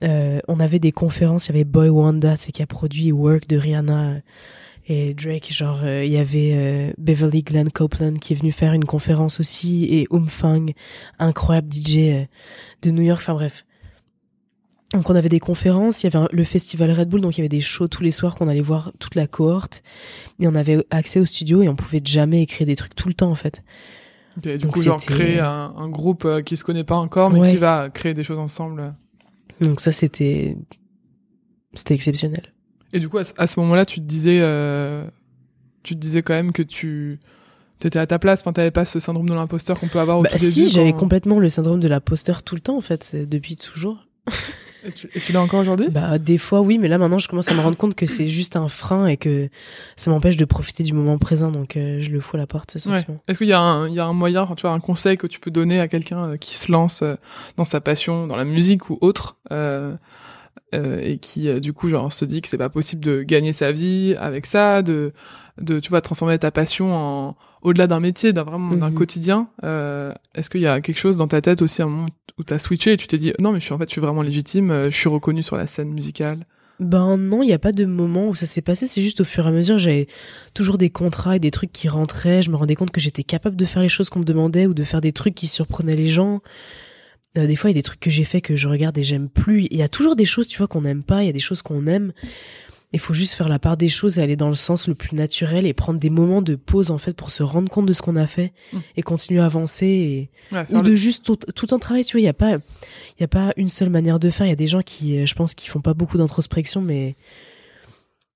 [0.05, 3.49] Euh, on avait des conférences, il y avait Boy Wanda, c'est qui a produit Work
[3.49, 4.17] de Rihanna
[4.89, 5.53] et Drake.
[5.53, 9.41] Genre, euh, il y avait euh, Beverly Glenn Copeland qui est venu faire une conférence
[9.41, 10.67] aussi et Umfang,
[11.19, 12.25] incroyable DJ euh,
[12.83, 13.21] de New York.
[13.21, 13.65] Enfin bref.
[14.92, 17.42] Donc on avait des conférences, il y avait le festival Red Bull, donc il y
[17.42, 19.83] avait des shows tous les soirs qu'on allait voir toute la cohorte.
[20.38, 23.14] Et on avait accès au studio et on pouvait jamais écrire des trucs tout le
[23.14, 23.62] temps en fait.
[24.37, 27.31] Ok, du Donc coup, genre créer un, un groupe euh, qui se connaît pas encore,
[27.31, 27.51] mais Ouais.
[27.51, 28.94] qui va créer des choses ensemble.
[29.61, 30.57] Donc ça c'était
[31.75, 32.53] c'était exceptionnel.
[32.92, 35.05] Et du coup, à, ce- moment-là, tu te disais, euh,
[35.83, 37.18] tu te disais quand même que tu
[37.81, 38.40] t'étais à ta place.
[38.42, 40.92] Enfin, t'avais pas ce syndrome de l'imposteur qu'on peut avoir au Bah tout si, j'avais
[40.92, 44.07] quand- complètement le syndrome de l'imposteur tout le temps en fait, euh, depuis toujours.
[44.87, 45.88] Et tu, tu l'as encore aujourd'hui?
[45.90, 48.29] Bah des fois oui, mais là maintenant je commence à me rendre compte que c'est
[48.29, 49.49] juste un frein et que
[49.96, 52.79] ça m'empêche de profiter du moment présent, donc euh, je le fous à la porte
[52.79, 52.96] ce Ouais.
[52.96, 53.18] sentiment.
[53.29, 55.16] Est-ce qu'il y a un, il y a un moyen, enfin, tu vois, un conseil
[55.16, 57.16] que tu peux donner à quelqu'un euh, qui se lance euh,
[57.57, 59.94] dans sa passion, dans la musique ou autre, euh,
[60.74, 63.52] euh, et qui euh, du coup genre se dit que c'est pas possible de gagner
[63.52, 65.12] sa vie avec ça, de,
[65.61, 68.94] de tu vois, transformer ta passion en au-delà d'un métier, d'un vraiment d'un Mhm.
[68.94, 69.48] quotidien.
[69.64, 72.07] Euh, Est-ce qu'il y a quelque chose dans ta tête aussi, un moment
[72.38, 74.00] où t'as switché et tu t'es dit non mais je suis en fait je suis
[74.00, 76.46] vraiment légitime, euh, je suis reconnu sur la scène musicale?
[76.79, 79.24] Ben non, il n'y a pas de moment où ça s'est passé, c'est juste au
[79.24, 80.09] fur et à mesure, j'avais
[80.52, 83.57] toujours des contrats et des trucs qui rentraient, je me rendais compte que j'étais capable
[83.57, 86.09] de faire les choses qu'on me demandait ou de faire des trucs qui surprenaient les
[86.09, 86.42] gens.
[87.37, 89.03] Euh, des fois, il y a des trucs que j'ai fait que je regarde et
[89.03, 89.66] j'aime plus.
[89.70, 91.38] Il y a toujours des choses, tu vois, qu'on n'aime pas, il y a des
[91.40, 92.12] choses qu'on aime.
[92.92, 95.14] Il faut juste faire la part des choses et aller dans le sens le plus
[95.16, 98.01] naturel et prendre des moments de pause, en fait, pour se rendre compte de ce
[98.01, 98.79] qu'on a fait Mm.
[98.96, 102.05] et continuer à avancer et, Ouais, faire ou le- de juste tout, tout en travail
[102.05, 104.46] tu vois il y a pas il y a pas une seule manière de faire
[104.46, 107.16] il y a des gens qui euh, je pense qui font pas beaucoup d'introspection mais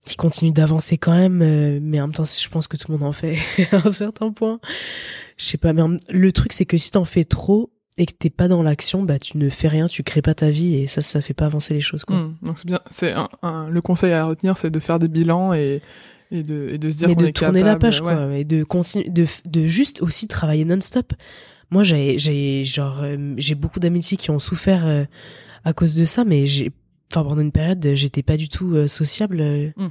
[0.04, 2.98] qui continuent d'avancer quand même euh, mais en même temps je pense que tout le
[2.98, 3.36] monde en fait
[3.72, 4.58] à un certain point
[5.36, 8.12] je sais pas mais en- le truc c'est que si t'en fais trop et que
[8.18, 10.86] t'es pas dans l'action bah tu ne fais rien tu crées pas ta vie et
[10.86, 13.68] ça ça fait pas avancer les choses quoi Hmm, donc c'est bien, c'est un, un-
[13.68, 15.82] le conseil à retenir, c'est de faire des bilans et,
[16.30, 17.72] et de et de se dire mais qu'on de est tourner capable.
[17.74, 18.14] la page ouais.
[18.14, 21.12] quoi et de continuer de de juste aussi travailler non-stop
[21.70, 25.04] moi j'ai j'ai genre euh, j'ai beaucoup d'amitiés qui ont souffert euh,
[25.64, 26.72] à cause de ça mais j'ai
[27.12, 29.70] enfin pendant une période j'étais pas du tout euh, sociable euh.
[29.76, 29.88] Mm.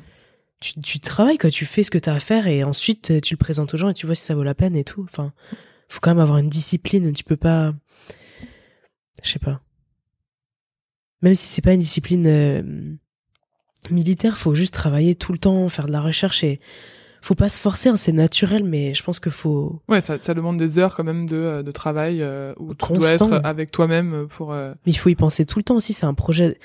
[0.61, 3.37] tu tu travailles quoi tu fais ce que t'as à faire et ensuite tu le
[3.37, 5.31] présentes aux gens et tu vois si ça vaut la peine et tout enfin
[5.89, 7.73] faut quand même avoir une discipline tu peux pas
[9.23, 9.61] je sais pas
[11.21, 12.95] même si c'est pas une discipline euh,
[13.89, 16.59] militaire faut juste travailler tout le temps faire de la recherche et
[17.21, 20.33] faut pas se forcer hein, c'est naturel mais je pense que faut Ouais, ça, ça
[20.33, 23.33] demande des heures quand même de, euh, de travail euh, où tu dois Constant.
[23.33, 24.53] être avec toi-même pour.
[24.53, 25.91] euh, Mais il faut y penser tout le temps aussi.
[25.91, 26.57] C'est un projet.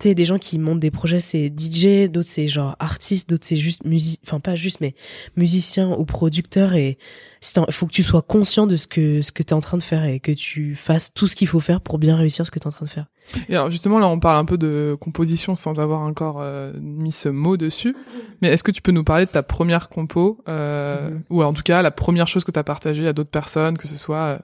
[0.00, 3.46] Tu sais, des gens qui montent des projets, c'est DJ, d'autres c'est genre artiste, d'autres
[3.46, 4.96] c'est juste musique, enfin pas juste, mais
[5.36, 6.74] musicien ou producteur.
[6.74, 6.98] Et
[7.42, 9.82] il faut que tu sois conscient de ce que ce que t'es en train de
[9.82, 12.58] faire et que tu fasses tout ce qu'il faut faire pour bien réussir ce que
[12.58, 13.06] t'es en train de faire.
[13.48, 17.12] Et alors justement là, on parle un peu de composition sans avoir encore euh, mis
[17.12, 17.96] ce mot dessus.
[18.42, 21.22] Mais est-ce que tu peux nous parler de ta première compo euh, Mhm.
[21.30, 23.86] ou en tout cas la première chose que tu as partagée à d'autres personnes, que
[23.88, 24.38] ce soit euh,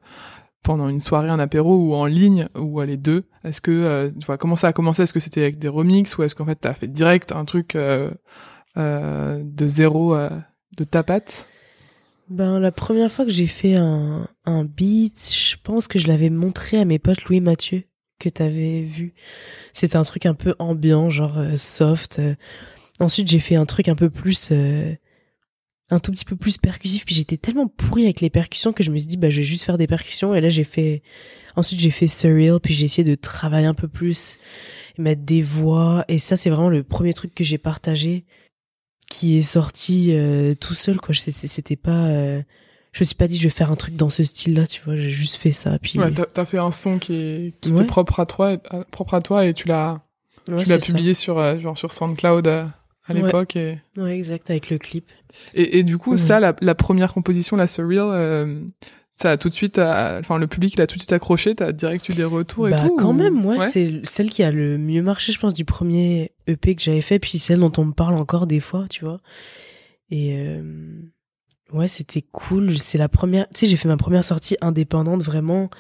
[0.63, 3.25] pendant une soirée, un apéro ou en ligne ou à les deux?
[3.45, 5.03] Est-ce que euh, tu vois comment ça a commencé?
[5.03, 7.75] Est-ce que c'était avec des remixes ou est-ce qu'en fait t'as fait direct un truc
[7.77, 8.11] euh,
[8.77, 10.31] euh, de zéro euh,
[10.77, 11.47] de ta patte?
[12.29, 16.31] Ben la première fois que j'ai fait un un beat, je pense que je l'avais
[16.31, 17.85] montré à mes potes Louis Mathieu
[18.19, 19.15] que t'avais vu.
[19.73, 22.19] C'était un truc un peu ambiant, genre euh, soft.
[22.19, 22.35] euh.
[22.99, 24.95] Ensuite, j'ai fait un truc un peu plus euh,
[25.91, 28.91] un tout petit peu plus percussif puis j'étais tellement pourri avec les percussions que je
[28.91, 31.03] me suis dit bah je vais juste faire des percussions et là j'ai fait
[31.55, 34.39] ensuite j'ai fait surreal puis j'ai essayé de travailler un peu plus
[34.99, 38.25] mettre des voix et ça c'est vraiment le premier truc que j'ai partagé
[39.11, 41.15] qui est sorti euh, tout seul quoi.
[41.15, 42.43] C'était c'était pas euh,
[42.93, 44.81] je me suis pas dit je vais faire un truc dans ce style là tu
[44.85, 44.97] vois.
[44.97, 47.77] J'ai juste fait ça puis Ouais, t'as, fait un son qui est qui Ouais.
[47.79, 48.57] était propre à toi,
[48.91, 50.03] propre à toi et tu l'as
[50.49, 50.87] Ouais, tu l'as ça.
[50.87, 55.09] publié sur euh, genre sur SoundCloud à l'époque et, ouais exact avec le clip.
[55.55, 58.67] Et et du coup ça la, la première composition la surreal
[59.17, 61.73] ça a tout de suite euh, enfin le public l'a tout de suite accroché t'as
[61.73, 63.71] direct eu des retours et bah tout quand ou- même ouais, Ouais.
[63.71, 67.19] c'est celle qui a le mieux marché je pense du premier EP que j'avais fait
[67.19, 69.21] puis celle dont on me parle encore des fois tu vois
[70.11, 71.01] et euh,
[71.73, 75.71] ouais c'était cool c'est la première tu sais j'ai fait ma première sortie indépendante vraiment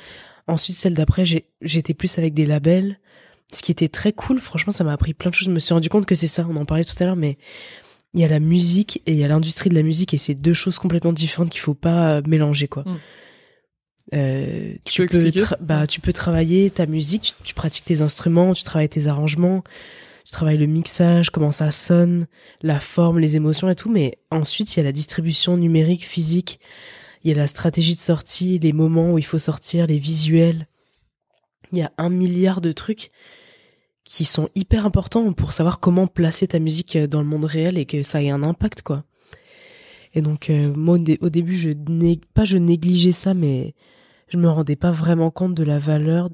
[0.48, 1.24] Ensuite, celle d'après,
[1.60, 3.00] j'étais plus avec des labels,
[3.52, 4.38] ce qui était très cool.
[4.38, 5.48] Franchement, ça m'a appris plein de choses.
[5.48, 6.46] Je me suis rendu compte que c'est ça.
[6.48, 7.36] On en parlait tout à l'heure, mais
[8.14, 10.36] il y a la musique et il y a l'industrie de la musique et c'est
[10.36, 12.84] deux choses complètement différentes qu'il faut pas mélanger, quoi.
[12.84, 12.98] Mm.
[14.14, 18.88] Euh, tu, peux, bah, tu peux travailler ta musique, tu, pratiques tes instruments, tu travailles
[18.88, 19.64] tes arrangements,
[20.24, 22.26] tu travailles le mixage, comment ça sonne,
[22.62, 26.60] la forme, les émotions et tout, mais ensuite il y a la distribution numérique, physique,
[27.24, 30.68] il y a la stratégie de sortie, les moments où il faut sortir, les visuels.
[31.72, 33.10] Il y a un milliard de trucs
[34.04, 37.86] qui sont hyper importants pour savoir comment placer ta musique dans le monde réel et
[37.86, 39.02] que ça ait un impact, quoi.
[40.14, 41.70] Et donc, euh, moi, au début, je
[42.32, 43.74] pas je négligeais ça, mais
[44.28, 46.30] je me rendais pas vraiment compte de la valeur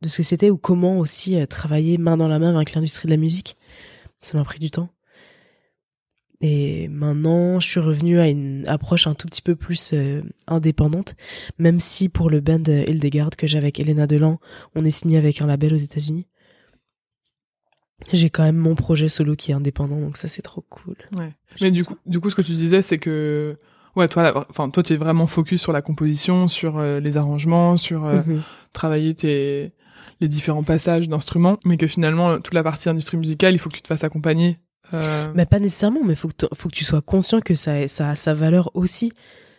[0.00, 3.06] de ce que c'était ou comment aussi euh, travailler main dans la main avec l'industrie
[3.06, 3.56] de la musique.
[4.20, 4.90] Ça m'a pris du temps.
[6.40, 11.16] Et maintenant, je suis revenue à une approche un tout petit peu plus euh, indépendante,
[11.58, 14.38] même si pour le band Hildegard que j'ai avec Elena Delan,
[14.76, 16.26] on est signé avec un label aux États-Unis.
[18.12, 20.96] J'ai quand même mon projet solo qui est indépendant, donc ça c'est trop cool.
[21.16, 21.34] Ouais.
[21.60, 23.58] Mais du coup, du coup, ce que tu disais, c'est que
[23.98, 27.76] ouais, toi, enfin, toi, tu es vraiment focus sur la composition, sur euh, les arrangements,
[27.76, 28.42] sur euh, mhm.
[28.72, 29.72] travailler tes
[30.20, 33.76] les différents passages d'instruments, mais que finalement toute la partie industrie musicale, il faut que
[33.76, 34.58] tu te fasses accompagner
[34.94, 35.30] euh...
[35.34, 38.14] Mais pas nécessairement, mais faut que faut que tu sois conscient que ça, ça a
[38.14, 39.12] sa valeur aussi.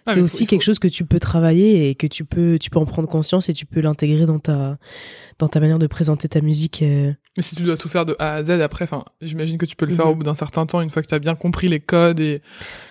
[0.06, 2.80] Ah, c'est aussi quelque chose que tu peux travailler et que tu peux tu peux
[2.80, 4.78] en prendre conscience et tu peux l'intégrer dans ta
[5.38, 6.82] dans ta manière de présenter ta musique.
[6.82, 7.14] Euh.
[7.38, 9.76] Mais si tu dois tout faire de A à Z après, enfin, j'imagine que tu
[9.76, 10.12] peux le faire mhm.
[10.12, 12.42] au bout d'un certain temps une fois que tu as bien compris les codes et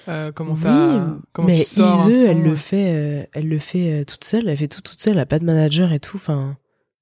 [0.08, 4.04] euh, comment ça comment mais tu sors Ise, elle le fait euh, elle le fait
[4.04, 6.56] toute seule, elle fait tout toute seule, elle a pas de manager et tout, enfin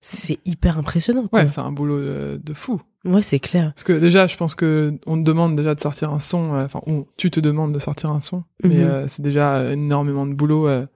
[0.09, 1.27] c'est hyper impressionnant.
[1.27, 1.41] Quoi.
[1.41, 2.81] Ouais, c'est un boulot de fou.
[3.07, 3.73] Ouais, c'est clair.
[3.75, 6.65] Parce que déjà, je pense que on te demande déjà de sortir un son, euh,
[6.65, 6.81] enfin,
[7.17, 8.83] tu te demandes de sortir un son, mais mhm.
[8.83, 10.69] euh, c'est déjà énormément de boulot.
[10.69, 10.87] Euh,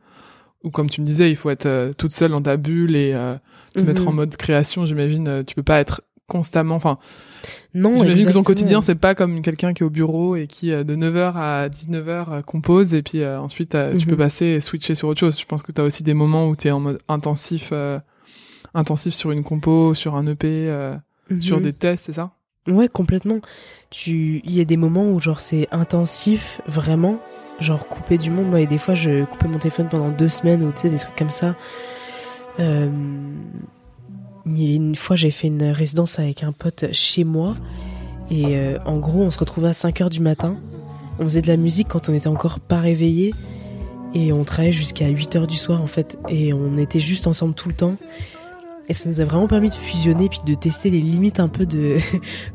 [0.62, 3.16] ou comme tu me disais, il faut être toute seule dans ta bulle et
[3.74, 4.16] te mettre en mhm.
[4.16, 4.84] mode création.
[4.84, 6.74] J'imagine, tu peux pas être constamment.
[6.74, 6.98] Enfin,
[7.72, 8.02] non.
[8.02, 10.96] J'imagine que ton quotidien, c'est pas comme quelqu'un qui est au bureau et qui de
[10.96, 14.18] 9h à 19h compose et puis ensuite tu peux mhm.
[14.18, 15.40] passer et switcher sur autre chose.
[15.40, 17.72] Je pense que tu as aussi des moments où tu es en mode intensif,
[18.74, 20.70] intensif sur une compo, sur un EP
[21.40, 21.62] sur mhm.
[21.62, 22.32] des tests, c'est ça?
[22.66, 23.38] Ouais, complètement.
[23.90, 27.20] Tu, il y a des moments où genre c'est intensif, vraiment,
[27.60, 28.48] genre couper du monde.
[28.48, 30.98] Moi, et des fois, je coupais mon téléphone pendant deux semaines ou tu sais des
[30.98, 31.56] trucs comme ça.
[32.58, 32.88] Euh,
[34.46, 37.56] une fois, j'ai fait une résidence avec un pote chez moi
[38.30, 40.56] et euh, en gros, on se retrouvait à 5 heures du matin.
[41.18, 43.34] On faisait de la musique quand on était encore pas réveillé
[44.14, 47.54] et on travaillait jusqu'à 8 heures du soir en fait et on était juste ensemble
[47.54, 47.94] tout le temps
[48.90, 51.64] et ça nous a vraiment permis de fusionner puis de tester les limites un peu
[51.66, 52.00] de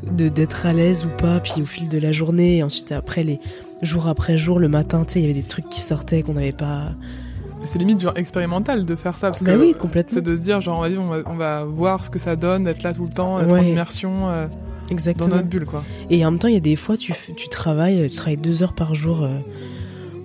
[0.03, 1.39] d'être à l'aise ou pas.
[1.39, 3.39] Puis au fil de la journée, et ensuite après les
[3.81, 6.33] jours après jour, le matin, tu sais, il y avait des trucs qui sortaient qu'on
[6.33, 6.87] n'avait pas.
[7.63, 10.13] C'est limite genre expérimental de faire ça parce bah que oui, complètement.
[10.13, 12.83] c'est de se dire genre on va, on va, voir ce que ça donne, être
[12.83, 14.29] là tout le temps, être en immersion.
[14.29, 14.47] Euh,
[14.91, 15.29] Exactement.
[15.29, 15.83] Dans notre bulle, quoi.
[16.09, 18.61] Et en même temps, il y a des fois, tu, tu travailles, tu travailles deux
[18.61, 19.39] heures par jour euh,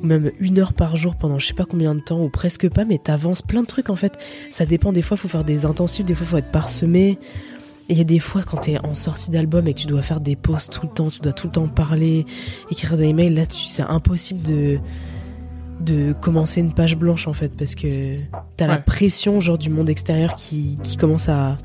[0.02, 2.84] même une heure par jour pendant je sais pas combien de temps ou presque pas,
[2.84, 4.12] mais t'avances plein de trucs en fait.
[4.50, 7.18] Ça dépend, des fois faut faire des intensifs, des fois faut être parsemé.
[7.88, 10.02] Et il y a des fois quand t'es en sortie d'album et que tu dois
[10.02, 12.24] faire des pauses tout le temps, tu dois tout le temps parler,
[12.70, 14.78] écrire des emails, là c'est impossible de
[15.80, 18.16] de commencer une page blanche en fait parce que
[18.58, 21.56] t'as la pression genre du monde extérieur qui, qui commence à,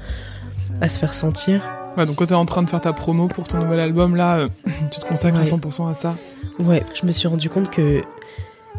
[0.79, 1.61] à se faire sentir.
[1.97, 4.37] Ouais, donc quand t'es en train de faire ta promo pour ton nouvel album, là,
[4.37, 4.49] euh,
[4.91, 6.17] tu te consacres à 100% à ça.
[6.59, 8.01] Ouais, je me suis rendu compte que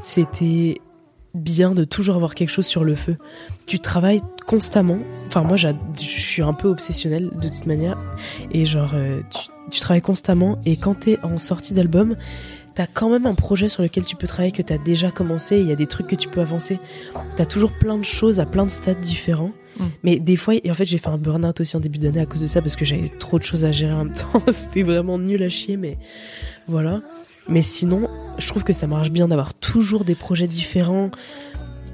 [0.03, 0.81] c'était
[1.37, 3.17] bien de toujours avoir quelque chose sur le feu.
[3.67, 4.99] Tu travailles constamment.
[5.29, 7.99] Enfin, moi, je suis un peu obsessionnelle de toute manière.
[8.53, 9.21] Et genre, euh,
[9.71, 10.59] tu, travailles constamment.
[10.65, 12.17] Et quand t'es en sortie d'album,
[12.75, 15.59] t'as quand même un projet sur lequel tu peux travailler que t'as déjà commencé.
[15.59, 16.79] Il y a des trucs que tu peux avancer.
[17.37, 19.53] T'as toujours plein de choses à plein de stades différents.
[19.79, 19.85] Mm.
[20.03, 22.27] Mais des fois, et en fait, j'ai fait un burn-out aussi en début d'année à
[22.27, 24.43] cause de ça parce que j'avais trop de choses à gérer en même temps.
[24.51, 25.99] C'était vraiment nul à chier, mais
[26.67, 27.03] voilà.
[27.49, 28.09] Mais sinon,
[28.39, 31.11] je trouve que ça marche bien d'avoir toujours des projets différents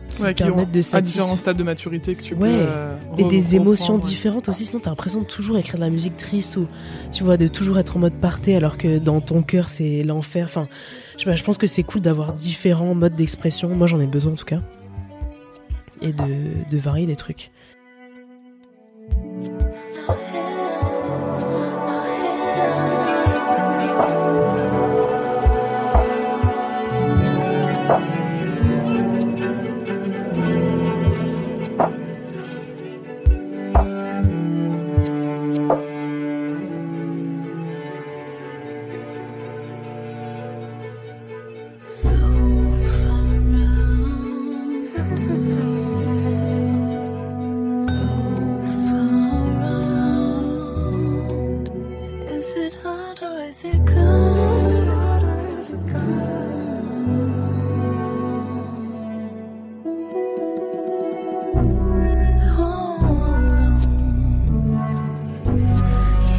[0.09, 0.99] qui permettent de satisfaire.
[0.99, 2.45] À différents stades de maturité que tu peux.
[2.47, 4.67] Euh, et des émotions différentes aussi.
[4.67, 6.67] Sinon, t'as l'impression de toujours écrire de la musique triste ou
[7.13, 10.47] tu vois de toujours être en mode parté alors que dans ton cœur c'est l'enfer.
[10.47, 10.69] Enfin,
[11.15, 13.69] je, sais pas, je pense que c'est cool d'avoir différents modes d'expression.
[13.69, 14.61] Moi, j'en ai besoin en tout cas.
[16.01, 17.51] Et de, de varier les trucs.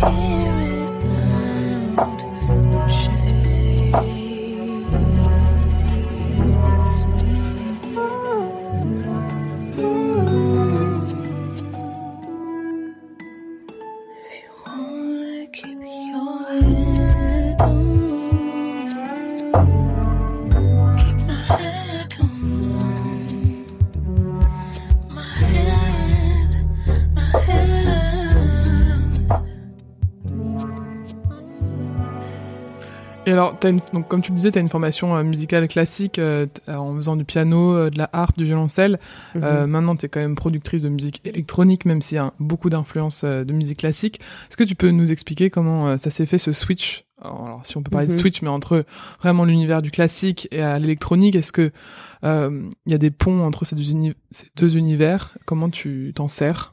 [0.03, 0.42] Yeah.
[33.33, 36.17] Alors, as une, donc, comme tu le disais, tu as une formation euh, musicale classique
[36.19, 38.99] euh, en faisant du piano, euh, de la harpe, du violoncelle.
[39.35, 39.65] Mhm.
[39.67, 43.23] maintenant, tu es quand même productrice de musique électronique, même s'il y a beaucoup d'influences
[43.23, 44.19] de musique classique.
[44.49, 47.05] Est-ce que tu peux nous expliquer comment ça s'est fait ce switch?
[47.21, 48.17] Alors, si on peut parler de Mhm.
[48.19, 48.85] switch, mais entre
[49.21, 51.71] vraiment l'univers du classique et à l'électronique, est-ce que
[52.23, 55.37] il y a des ponts entre ces deux, uni- ces deux univers?
[55.45, 56.72] Comment tu t'en sers?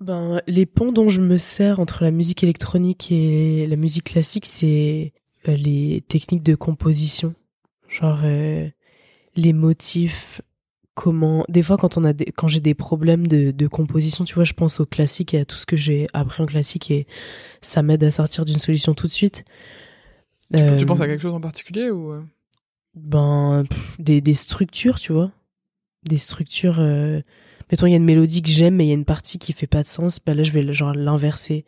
[0.00, 4.46] Ben, les ponts dont je me sers entre la musique électronique et la musique classique,
[4.46, 5.12] c'est
[5.48, 7.34] euh, les techniques de composition.
[7.88, 8.68] Genre, euh,
[9.34, 10.40] les motifs,
[10.94, 11.44] comment...
[11.48, 12.26] Des fois, quand, on a des...
[12.26, 15.44] quand j'ai des problèmes de, de composition, tu vois, je pense au classique et à
[15.44, 17.06] tout ce que j'ai appris en classique et
[17.60, 19.44] ça m'aide à sortir d'une solution tout de suite.
[20.52, 22.22] tu, Euh, tu penses à quelque chose en particulier ou euh?
[22.94, 25.30] ben pff, des, des structures tu vois
[26.04, 27.20] des structures euh...
[27.70, 29.52] mettons il y a une mélodie que j'aime mais il y a une partie qui
[29.52, 31.64] fait pas de sens ben là je vais genre l'inverser.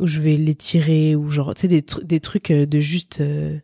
[0.00, 3.20] Ou je vais l'étirer ou genre tu sais des, tru- des trucs euh, de juste
[3.20, 3.56] euh,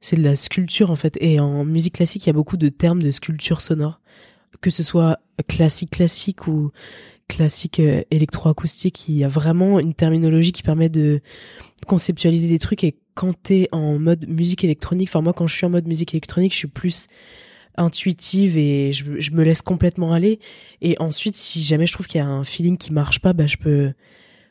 [0.00, 1.18] c'est de la sculpture en fait.
[1.20, 4.00] Et en musique classique il y a beaucoup de termes de sculpture sonore.
[4.62, 6.70] Que ce soit classique classique ou
[7.28, 11.20] classique euh, électroacoustique il y a vraiment une terminologie qui permet de
[11.86, 12.82] conceptualiser des trucs.
[12.82, 16.14] Et quand t'es en mode musique électronique, enfin moi quand je suis en mode musique
[16.14, 17.08] électronique, je suis plus
[17.76, 20.40] intuitive et je, je me laisse complètement aller.
[20.80, 23.46] Et ensuite, si jamais je trouve qu'il y a un feeling qui marche pas, bah
[23.46, 23.92] je peux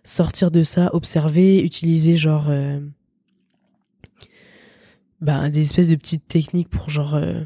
[0.04, 2.80] sortir de ça, observer, utiliser genre euh,
[5.20, 7.42] bah, des espèces de petites techniques pour genre euh,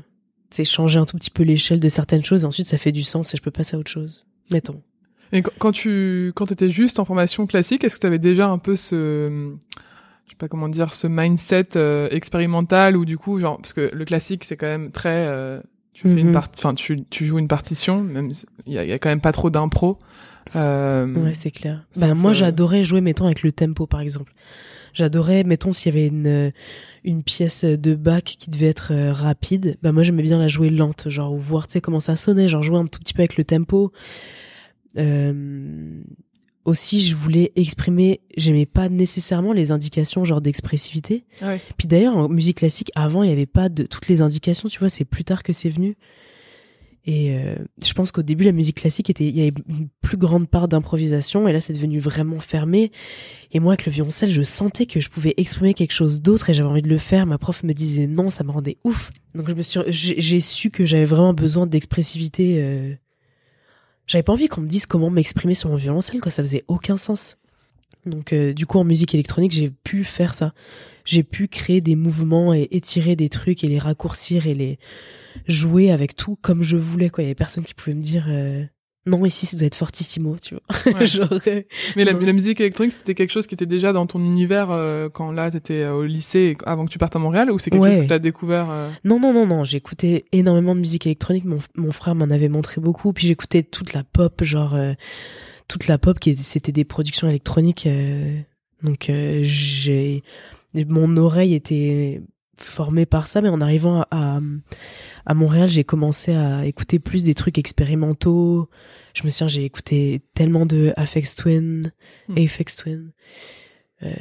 [0.63, 2.43] changer un tout petit peu l'échelle de certaines choses.
[2.43, 4.25] Et ensuite, ça fait du sens et je peux passer à autre chose.
[4.51, 4.81] Mettons.
[5.31, 8.59] Et quand tu quand étais juste en formation classique, est-ce que tu avais déjà un
[8.59, 9.55] peu ce
[10.25, 13.89] je sais pas comment dire ce mindset euh, expérimental ou du coup genre parce que
[13.93, 15.61] le classique c'est quand même très euh,
[15.93, 16.33] tu fais une Mhm.
[16.33, 18.31] partie enfin tu tu joues une partition même
[18.65, 19.97] il y a, y a quand même pas trop d'impro.
[20.55, 21.87] Euh, Ouais, c'est clair.
[21.99, 24.31] Bah, moi, euh, j'adorais jouer, mettons, avec le tempo, par exemple.
[24.93, 26.51] J'adorais, mettons, s'il y avait une,
[27.03, 30.69] une pièce de bac qui devait être euh, rapide, bah, moi, j'aimais bien la jouer
[30.69, 33.21] lente, genre, ou voir, tu sais, comment ça sonnait, genre, jouer un tout petit peu
[33.21, 33.91] avec le tempo.
[34.97, 36.01] Euh,
[36.65, 41.23] aussi, je voulais exprimer, j'aimais pas nécessairement les indications, genre, d'expressivité.
[41.41, 41.61] ouais.
[41.77, 44.79] Puis d'ailleurs, en musique classique, avant, il n'y avait pas de toutes les indications, tu
[44.79, 45.95] vois, c'est plus tard que c'est venu.
[47.07, 50.17] Et euh, je pense qu'au début, la musique classique était, il y avait une plus
[50.17, 52.91] grande part d'improvisation, et là, c'est devenu vraiment fermé.
[53.51, 56.55] Et moi, avec le violoncelle, je sentais que je pouvais exprimer quelque chose d'autre, et
[56.55, 57.27] j'avais envie de le faire.
[57.27, 59.11] Ma prof me disait non, ça me rendait ouf.
[59.35, 62.55] Donc, je me suis, j'ai j'ai su que j'avais vraiment besoin d'expressivité.
[62.57, 62.95] Euh...
[64.07, 66.31] J'avais pas envie qu'on me dise comment m'exprimer sur mon violoncelle, quoi.
[66.31, 67.37] Ça faisait aucun sens.
[68.05, 70.53] Donc, euh, du coup, en musique électronique, j'ai pu faire ça
[71.05, 74.79] j'ai pu créer des mouvements et étirer des trucs et les raccourcir et les
[75.47, 78.25] jouer avec tout comme je voulais quoi il y avait personne qui pouvait me dire
[78.27, 78.65] euh,
[79.07, 81.05] non ici ça doit être fortissimo tu vois Ouais.
[81.05, 81.61] genre euh,
[81.95, 85.31] Mais la, musique électronique c'était quelque chose qui était déjà dans ton univers euh, quand
[85.31, 87.93] là t'étais euh, au lycée avant que tu partes à Montréal ou c'est quelque Ouais.
[87.95, 91.59] chose que t'as découvert euh, non non non non j'écoutais énormément de musique électronique mon,
[91.75, 94.93] mon frère m'en avait montré beaucoup puis j'écoutais toute la pop genre euh,
[95.67, 98.39] toute la pop qui était- c'était des productions électroniques euh,
[98.83, 100.23] donc euh, j'ai
[100.73, 102.21] mon oreille était
[102.57, 104.39] formée par ça mais en arrivant à, à,
[105.25, 108.69] à Montréal j'ai commencé à écouter plus des trucs expérimentaux.
[109.13, 111.91] Je me souviens j'ai écouté tellement de Aphex Twin
[112.27, 112.37] Hmm.
[112.37, 113.11] Aphex Twin.
[114.03, 114.11] Euh,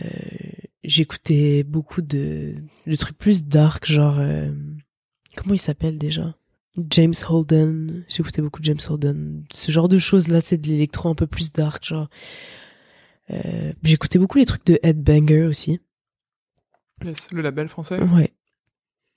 [0.84, 2.54] j'écoutais beaucoup de,
[2.86, 4.50] de trucs plus dark genre euh,
[5.36, 6.34] comment il s'appelle déjà?
[6.90, 8.04] James Holden.
[8.08, 9.44] J'écoutais beaucoup de James Holden.
[9.52, 12.08] Ce genre de choses là c'est de l'électro un peu plus dark genre.
[13.30, 15.70] Euh, j'écoutais beaucoup les trucs de Headbanger aussi.
[15.72, 15.80] yes,
[17.02, 18.00] le label français.
[18.02, 18.32] ouais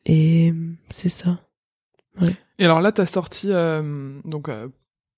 [0.05, 0.53] et
[0.89, 1.39] c'est ça
[2.59, 4.67] Et alors là, t'as sorti euh, donc euh,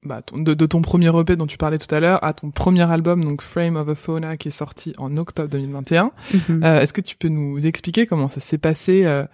[0.04, 2.50] bah, ton- de, de ton premier EP dont tu parlais tout à l'heure à ton
[2.52, 6.12] premier album, donc Frame of a Fauna, qui est sorti en octobre 2021.
[6.34, 6.64] Mhm.
[6.64, 9.26] Euh, Est-ce que tu peux nous expliquer comment ça s'est passé euh,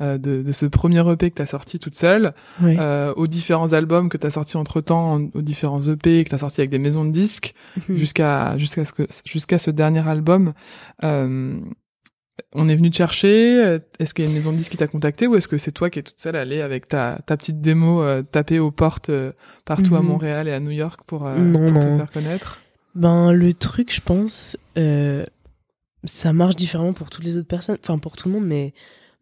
[0.00, 2.78] de, de ce premier EP que t'as sorti toute seule ouais.
[3.16, 6.70] aux différents albums que t'as sortis entre temps, aux différents EP que t'as sortis avec
[6.70, 7.54] des maisons de disques,
[7.88, 7.96] Mhm.
[7.96, 10.52] jusqu'à jusqu'à ce que jusqu'à ce dernier album.
[12.54, 13.62] On est venu te chercher.
[13.64, 15.58] euh, Est-ce qu'il y a une maison de disques qui t'a contacté ou est-ce que
[15.58, 18.70] c'est toi qui es toute seule allée avec ta, ta petite démo euh, taper aux
[18.70, 19.32] portes euh,
[19.64, 20.06] partout à Mhm.
[20.06, 22.60] Montréal et à New York pour, euh, Non, pour te faire connaître?
[22.94, 24.56] Ben le truc, je pense,
[26.04, 28.72] ça marche différemment pour toutes les autres personnes, enfin pour tout le monde, mais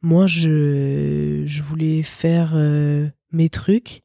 [0.02, 2.54] moi je je voulais faire
[3.32, 4.02] mes trucs,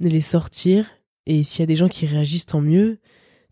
[0.00, 0.86] les sortir,
[1.26, 2.98] et s'il y a des gens qui réagissent, tant mieux.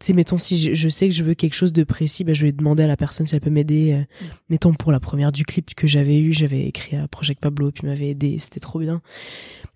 [0.01, 2.33] Tu sais, mettons, si je, je sais que je veux quelque chose de précis, bah,
[2.33, 3.93] je vais demander à la personne si elle peut m'aider.
[3.93, 4.27] euh, Mm.
[4.51, 7.87] Mettons, pour la première du clip que j'avais eu, j'avais écrit à Project Pablo, puis
[7.87, 9.03] m'avait aidé, c'était trop bien.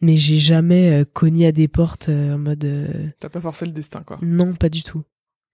[0.01, 3.73] Mais j'ai jamais euh, cogné à des portes euh, en mode T'as pas forcé le
[3.73, 4.19] destin, quoi.
[4.23, 5.03] non, pas du tout.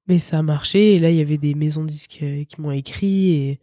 [0.08, 3.30] Mais ça a marché, et là, il y avait des maisons disques qui m'ont écrit,
[3.30, 3.60] et,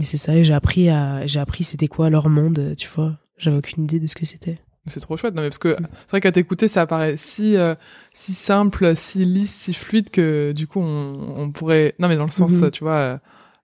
[0.00, 3.18] et c'est ça, et j'ai appris à, j'ai appris c'était quoi leur monde, tu vois.
[3.36, 4.58] J'avais aucune idée de ce que c'était.
[4.86, 7.74] C'est trop chouette, non, mais parce que c'est vrai qu'à t'écouter, ça paraît si, euh,
[8.12, 11.94] si simple, si lisse, si fluide que du coup, on, on pourrait.
[11.98, 12.70] Non, mais dans le sens, Mhm.
[12.70, 13.18] tu vois, euh,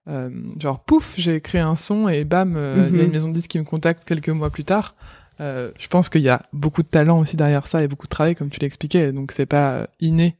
[0.09, 3.05] euh, genre, pouf, j'ai créé un son et bam, euh, il y a Mhm.
[3.05, 4.95] une maison de disques qui me contacte quelques mois plus tard.
[5.39, 8.11] Euh, je pense qu'il y a beaucoup de talent aussi derrière ça et beaucoup de
[8.11, 10.37] travail, comme tu l'expliquais, donc c'est pas inné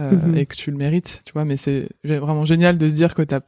[0.00, 0.36] euh, Mhm.
[0.36, 3.20] et que tu le mérites, tu vois, mais c'est vraiment génial de se dire que
[3.22, 3.40] t'as.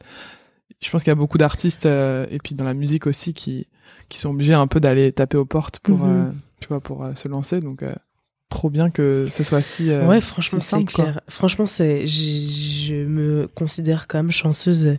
[0.81, 3.67] Je pense qu'il y a beaucoup d'artistes euh, et puis dans la musique aussi qui
[4.09, 6.25] qui sont obligés un peu d'aller taper aux portes pour euh,
[6.61, 7.93] tu vois pour euh, se lancer donc euh,
[8.49, 11.03] trop bien que ce soit si euh, ouais, franchement, si c'est quoi.
[11.05, 11.21] clair.
[11.27, 14.97] Franchement, c'est, je me considère quand même chanceuse.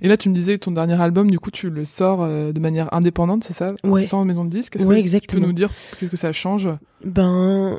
[0.00, 2.52] et là tu me disais que ton dernier album du coup tu le sors euh,
[2.52, 3.68] de manière indépendante c'est ça?
[3.84, 4.00] Ouais.
[4.06, 4.76] sans maison de disque?
[4.76, 5.40] Est-ce Ouais, que tu exactement.
[5.42, 6.68] peux nous dire qu'est-ce que ça change?
[7.04, 7.78] Ben,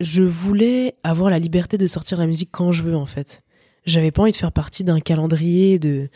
[0.00, 3.42] je voulais avoir la liberté de sortir la musique quand je veux, en fait.
[3.84, 6.10] J'avais pas envie de faire partie d'un calendrier de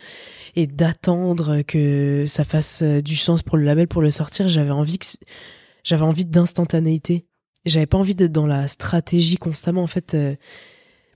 [0.55, 4.47] et d'attendre que ça fasse du sens pour le label pour le sortir.
[4.47, 5.05] J'avais envie que
[5.83, 7.25] j'avais envie d'instantanéité.
[7.65, 9.83] J'avais pas envie d'être dans la stratégie constamment.
[9.83, 10.35] En fait, euh,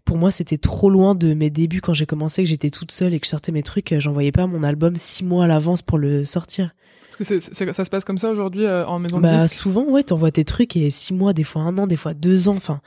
[0.05, 3.13] pour moi, c'était trop loin de mes débuts quand j'ai commencé, que j'étais toute seule
[3.13, 3.91] et que je sortais mes trucs.
[3.91, 6.74] euh, J'envoyais pas mon album six mois à l'avance pour le sortir.
[7.03, 9.55] Parce que c'est- ça se passe comme ça aujourd'hui euh, en maison de Bah disque
[9.57, 12.49] souvent ouais t'envoies tes trucs et six mois des fois un an des fois deux
[12.49, 12.82] ans enfin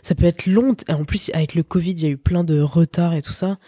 [0.00, 2.44] ça peut être long et en plus avec le Covid il y a eu plein
[2.44, 3.58] de retards et tout ça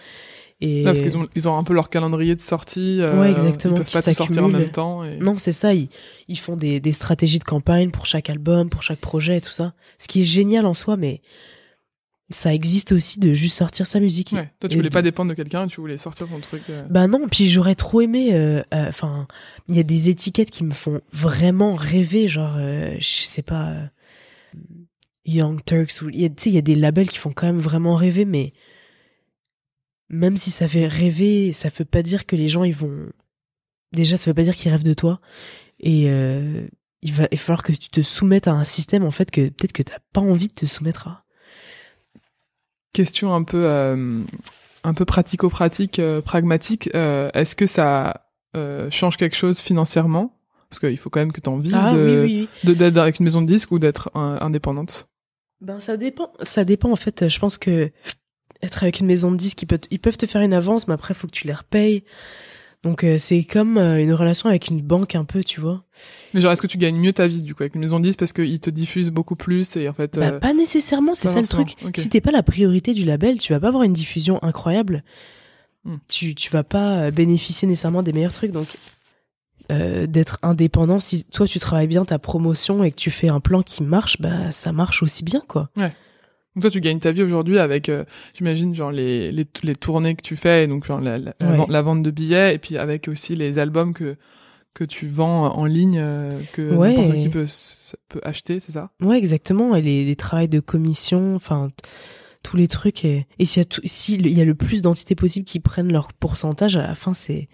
[0.61, 3.31] et Ouais, parce qu'ils ont ils ont un peu leur calendrier de sortie euh, Ouais,
[3.31, 5.19] exactement, ils peuvent pas tout sortir en même temps et...
[5.19, 5.89] non c'est ça ils,
[6.29, 9.51] ils font des, des stratégies de campagne pour chaque album pour chaque projet et tout
[9.51, 11.21] ça ce qui est génial en soi mais
[12.31, 14.51] ça existe aussi de juste sortir sa musique Ouais.
[14.59, 16.85] toi tu voulais de- pas dépendre de quelqu'un tu voulais sortir ton truc euh.
[16.91, 18.35] Bah non, puis j'aurais trop aimé.
[18.35, 19.29] euh, euh, Enfin,
[19.69, 23.75] il y a des étiquettes qui me font vraiment rêver, genre, euh, je sais pas,
[25.25, 28.53] Young Turks ou il y a des labels qui font quand même vraiment rêver, mais
[30.09, 33.09] même si ça fait rêver, ça veut pas dire que les gens ils vont.
[33.93, 35.21] Déjà, ça veut pas dire qu'ils rêvent de toi,
[35.81, 36.67] et euh,
[37.03, 39.49] il va il va falloir que tu te soumettes à un système en fait que
[39.49, 41.25] peut-être que t'as pas envie de te soumettre à.
[42.93, 44.23] question un peu euh,
[44.85, 48.23] un peu pratico-pratique euh, pragmatique est-ce que ça
[48.91, 50.33] change quelque chose financièrement?
[50.71, 52.69] Parce qu'il faut quand même que tu envie Ah de, oui, oui, oui.
[52.73, 55.09] de d'être avec une maison de disque ou d'être indépendante
[55.61, 56.33] Ben ça dépend.
[56.43, 57.29] Ça dépend en fait.
[57.29, 57.93] Je pense que
[58.63, 60.95] être avec une maison de disques, ils peuvent, ils peuvent te faire une avance, mais
[60.95, 62.05] après faut que tu les repayes.
[62.87, 65.83] Donc euh, c'est comme euh, une relation avec une banque un peu, tu vois.
[66.33, 68.05] mais genre est-ce que tu gagnes mieux ta vie du coup avec une maison de
[68.05, 71.27] disque parce qu'ils te diffusent beaucoup plus et en fait Bah, euh, pas nécessairement, c'est
[71.27, 71.75] ça le truc.
[71.97, 75.03] Si t'es pas la priorité du label, tu vas pas avoir une diffusion incroyable.
[75.85, 75.97] Hmm.
[76.07, 78.53] Tu tu vas pas bénéficier nécessairement des meilleurs trucs.
[78.53, 78.77] Donc
[79.69, 83.63] d'être indépendant, si toi tu travailles bien ta promotion et que tu fais un plan
[83.63, 85.71] qui marche, bah ça marche aussi bien quoi.
[86.57, 88.05] Donc toi tu gagnes ta vie aujourd'hui avec euh,
[88.35, 91.57] j'imagine genre les, les les tournées que tu fais et donc genre la, la, Ouais.
[91.57, 94.17] vente- la vente de billets et puis avec aussi les albums que
[94.75, 96.95] que tu vends en ligne euh, que Ouais.
[96.97, 97.47] n'importe qui peut
[98.09, 98.91] peut acheter c'est ça?
[99.01, 99.75] Ouais, exactement.
[99.77, 101.71] Et les, les travails de commission, enfin,
[102.43, 103.03] tous les trucs.
[103.07, 105.91] Et, et s'il y a tout, s'il y a le plus d'entités possibles qui prennent
[105.91, 107.49] leur pourcentage, à la fin, c'est,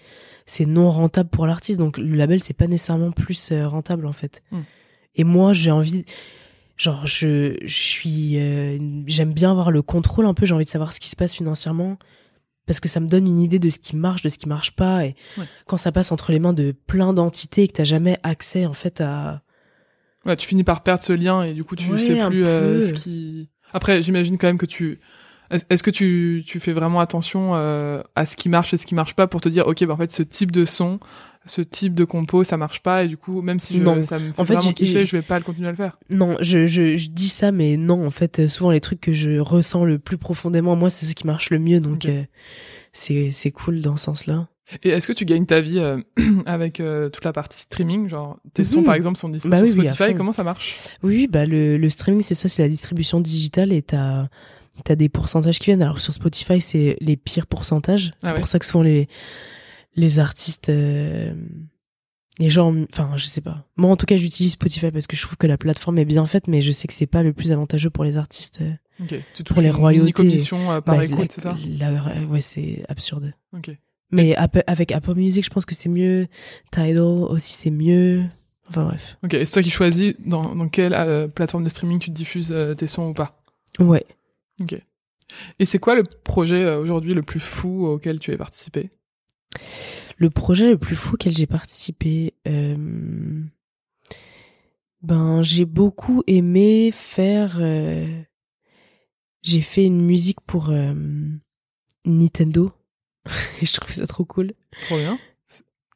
[0.46, 1.78] c'est non rentable pour l'artiste.
[1.78, 4.42] Donc, le label, c'est pas nécessairement plus euh, rentable, en fait.
[4.50, 4.62] Hmm.
[5.14, 6.04] Et moi, j'ai envie,
[6.76, 10.46] genre, je, je suis, euh, j'aime bien avoir le contrôle un peu.
[10.46, 11.98] J'ai envie de savoir ce qui se passe financièrement.
[12.66, 14.70] Parce que ça me donne une idée de ce qui marche, de ce qui marche
[14.76, 15.04] pas.
[15.04, 15.44] Et Ouais.
[15.66, 18.72] quand ça passe entre les mains de plein d'entités et que t'as jamais accès, en
[18.72, 19.42] fait, à,
[20.24, 22.80] Ouais, tu finis par perdre ce lien et du coup tu Ouais, sais plus euh,
[22.80, 23.50] ce qui.
[23.72, 25.00] Après, j'imagine quand même que tu.
[25.70, 28.94] Est-ce que tu, tu fais vraiment attention euh, à ce qui marche et ce qui
[28.94, 30.98] marche pas pour te dire ok bah en fait ce type de son,
[31.46, 34.02] ce type de compo ça marche pas et du coup même si je, Non.
[34.02, 35.98] ça me fait En fait, vraiment kiffer je vais pas le continuer à le faire.
[36.10, 39.12] Non, je, je, je dis ça, mais non, en fait, euh, souvent les trucs que
[39.12, 42.22] je ressens le plus profondément, moi, c'est ce qui marche le mieux, donc euh,
[42.92, 44.48] c'est c'est cool dans ce sens-là.
[44.84, 45.98] Et est-ce que tu gagnes ta vie euh,
[46.46, 48.84] avec euh, toute la partie streaming genre tes sons Mhm.
[48.84, 50.16] par exemple sont disponibles Bah sur oui, oui, Spotify fond.
[50.16, 50.76] comment ça marche?
[51.02, 54.28] Oui, oui, bah le, le streaming, c'est ça, c'est la distribution digitale et t'as
[54.84, 55.82] t'as des pourcentages qui viennent.
[55.82, 58.12] Alors sur Spotify, c'est les pires pourcentages.
[58.22, 58.38] C'est Ah ouais.
[58.38, 59.08] pour ça que souvent les
[59.94, 61.34] les artistes, euh,
[62.38, 63.66] les gens, enfin, je sais pas.
[63.76, 66.24] Moi, en tout cas, j'utilise Spotify parce que je trouve que la plateforme est bien
[66.26, 68.60] faite, mais je sais que c'est pas le plus avantageux pour les artistes.
[68.62, 68.72] euh.
[69.02, 69.14] Ok.
[69.34, 70.00] Tu Pour les touches une royautés.
[70.22, 71.56] mini-commission euh, par Bah, écoute c'est ça?
[71.78, 71.92] la-
[72.26, 73.32] Ouais, c'est absurde.
[73.54, 73.70] Ok.
[74.10, 76.26] Mais Apple- avec Apple Music, je pense que c'est mieux.
[76.70, 78.24] Tidal aussi, c'est mieux.
[78.70, 79.18] Enfin bref.
[79.24, 79.34] Ok.
[79.34, 82.86] Et c'est toi qui choisis dans, dans quelle euh, plateforme de streaming tu diffuses tes
[82.86, 83.42] sons ou pas?
[83.78, 84.04] Ouais.
[84.60, 84.74] Ok.
[85.58, 88.90] Et c'est quoi le projet euh, aujourd'hui le plus fou auquel tu as participé?
[90.18, 93.42] Le projet le plus fou auquel j'ai participé, euh,
[95.02, 97.56] ben j'ai beaucoup aimé faire.
[97.60, 98.22] euh,
[99.42, 100.94] J'ai fait une musique pour euh,
[102.04, 102.70] Nintendo
[103.60, 104.52] et je trouvais ça trop cool.
[104.86, 105.18] Trop bien.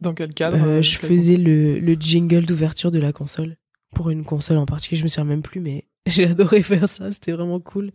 [0.01, 3.57] Dans quel cadre je quel faisais le, le jingle d'ouverture de la console
[3.95, 4.99] pour une console en particulier.
[4.99, 7.13] Je me souviens même plus, mais j'ai adoré faire ça.
[7.13, 7.91] C'était vraiment cool.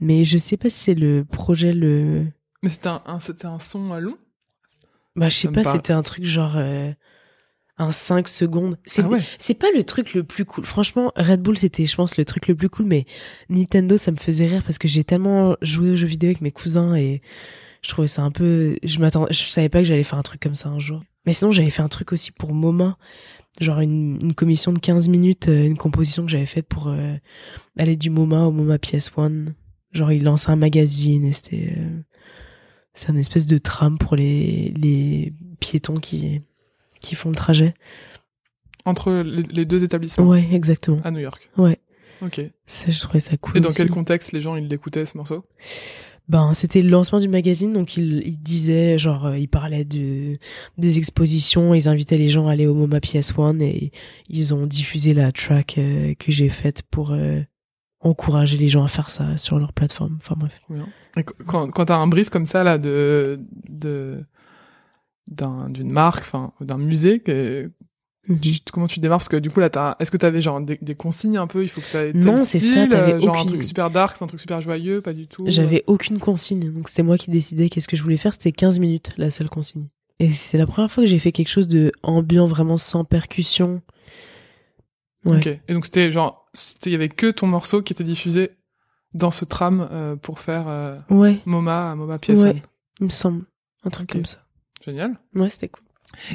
[0.00, 2.26] Mais je sais pas si c'est le projet le.
[2.62, 4.16] Mais c'était un, un- c'était un son euh, long?
[5.14, 5.72] Bah, je sais pas, pas.
[5.74, 6.56] c'était un truc genre.
[6.56, 6.90] euh,
[7.78, 8.78] un 5 secondes.
[8.84, 9.18] C'est Ah ouais.
[9.38, 10.64] c'est pas le truc le plus cool.
[10.64, 13.06] Franchement, Red Bull, c'était, je pense, le truc le plus cool, mais
[13.48, 16.52] Nintendo, ça me faisait rire parce que j'ai tellement joué aux jeux vidéo avec mes
[16.52, 17.22] cousins et
[17.82, 20.40] je trouvais ça un peu, je m'attends, je savais pas que j'allais faire un truc
[20.40, 21.02] comme ça un jour.
[21.26, 22.96] Mais sinon, j'avais fait un truc aussi pour MoMA.
[23.60, 27.14] Genre une, une commission de 15 minutes, euh, une composition que j'avais faite pour euh,
[27.78, 29.48] aller du MoMA au MoMA PS1.
[29.92, 32.00] Genre, il lançait un magazine et c'était, euh,
[32.94, 36.40] c'est un espèce de tram pour les, les piétons qui,
[37.02, 37.74] qui font le trajet.
[38.86, 41.00] Entre les, les deux établissements Ouais, exactement.
[41.04, 41.50] à New York.
[41.58, 41.78] Ouais.
[42.22, 42.40] Ok.
[42.66, 43.58] Ça, je trouvais ça cool.
[43.58, 43.76] Et dans aussi.
[43.76, 45.42] quel contexte les gens ils l'écoutaient ce morceau?
[46.28, 50.38] Ben, c'était le lancement du magazine, donc il, il disait, genre, euh, il parlait de,
[50.78, 53.90] des expositions, ils invitaient les gens à aller au MoMA PS1 et
[54.28, 57.40] ils ont diffusé la track euh, que j'ai faite pour euh,
[58.00, 60.16] encourager les gens à faire ça sur leur plateforme.
[60.22, 60.58] Enfin bref.
[61.46, 64.24] Quand, quand t'as un brief comme ça là de de
[65.28, 67.22] d'un- d'une marque, enfin d'un musée,
[68.40, 69.18] tu- comment tu démarres?
[69.18, 71.62] Parce que du coup là, t'as- est-ce que t'avais genre des, des consignes un peu?
[71.62, 74.24] Il faut que ça ait Non, c'est ça, euh, genre un truc super dark, c'est
[74.24, 75.44] un truc super joyeux, pas du tout?
[75.48, 78.32] J'avais aucune consigne, donc c'était moi qui décidais qu'est-ce que je voulais faire.
[78.32, 79.86] C'était 15 minutes, la seule consigne.
[80.20, 83.82] Et c'est la première fois que j'ai fait quelque chose de ambiant, vraiment sans percussion.
[85.24, 85.36] Ouais.
[85.38, 85.46] Ok.
[85.46, 86.46] Et donc c'était genre,
[86.86, 88.50] il y avait que ton morceau qui était diffusé
[89.14, 92.42] dans ce tram euh, pour faire euh, Ouais, MoMA, MoMA PS1.
[92.42, 92.62] Ouais.
[93.00, 93.44] il me semble.
[93.84, 94.38] Un truc comme ça.
[94.84, 95.16] Génial.
[95.34, 95.84] Ouais, c'était cool.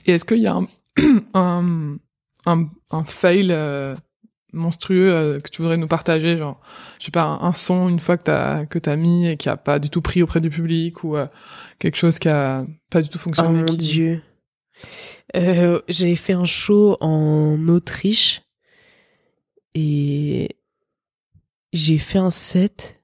[0.05, 0.67] Et est-ce qu'il y a un,
[1.33, 1.97] un,
[2.45, 3.95] un, un fail euh,
[4.53, 6.59] monstrueux euh, que tu voudrais nous partager Genre,
[6.99, 9.49] je sais pas, un, un son une fois que t'as que t'as mis et qui
[9.49, 11.27] a pas du tout pris auprès du public ou euh,
[11.79, 14.21] quelque chose qui a pas du tout Oh fonctionné mon qui- dieu.
[15.33, 18.41] J'avais fait un show en Autriche
[19.73, 20.49] et
[21.73, 23.01] j'ai fait un set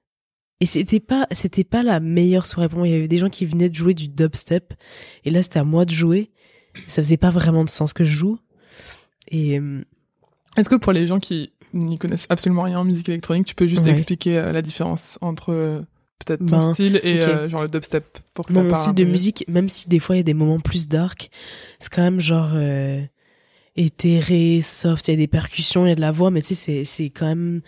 [0.59, 2.87] et c'était pas c'était pas la meilleure soirée pour moi.
[2.87, 4.73] Il y avait des gens qui venaient de jouer du dubstep
[5.25, 6.31] et là c'était à moi de jouer.
[6.88, 8.39] Ça faisait pas vraiment de sens que je joue.
[9.30, 9.84] Et euh,
[10.57, 13.67] Est-ce que pour les gens qui n'y connaissent absolument rien en musique électronique, tu peux
[13.67, 13.91] juste Ouais.
[13.91, 15.80] expliquer euh, la différence entre euh,
[16.19, 18.93] peut-être ton Ben, style et euh, genre le dubstep pour que Moi, ça mon style
[18.93, 21.30] de musique, même si des fois il y a des moments plus dark,
[21.80, 22.53] c'est quand même genre
[23.76, 26.49] éthéré, soft, il y a des percussions, il y a de la voix, mais tu
[26.49, 27.61] sais, c'est, c'est quand même...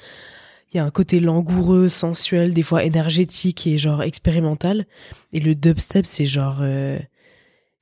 [0.71, 4.85] Il y a un côté langoureux, sensuel, des fois énergétique et genre expérimental.
[5.31, 6.57] Et le dubstep, c'est genre...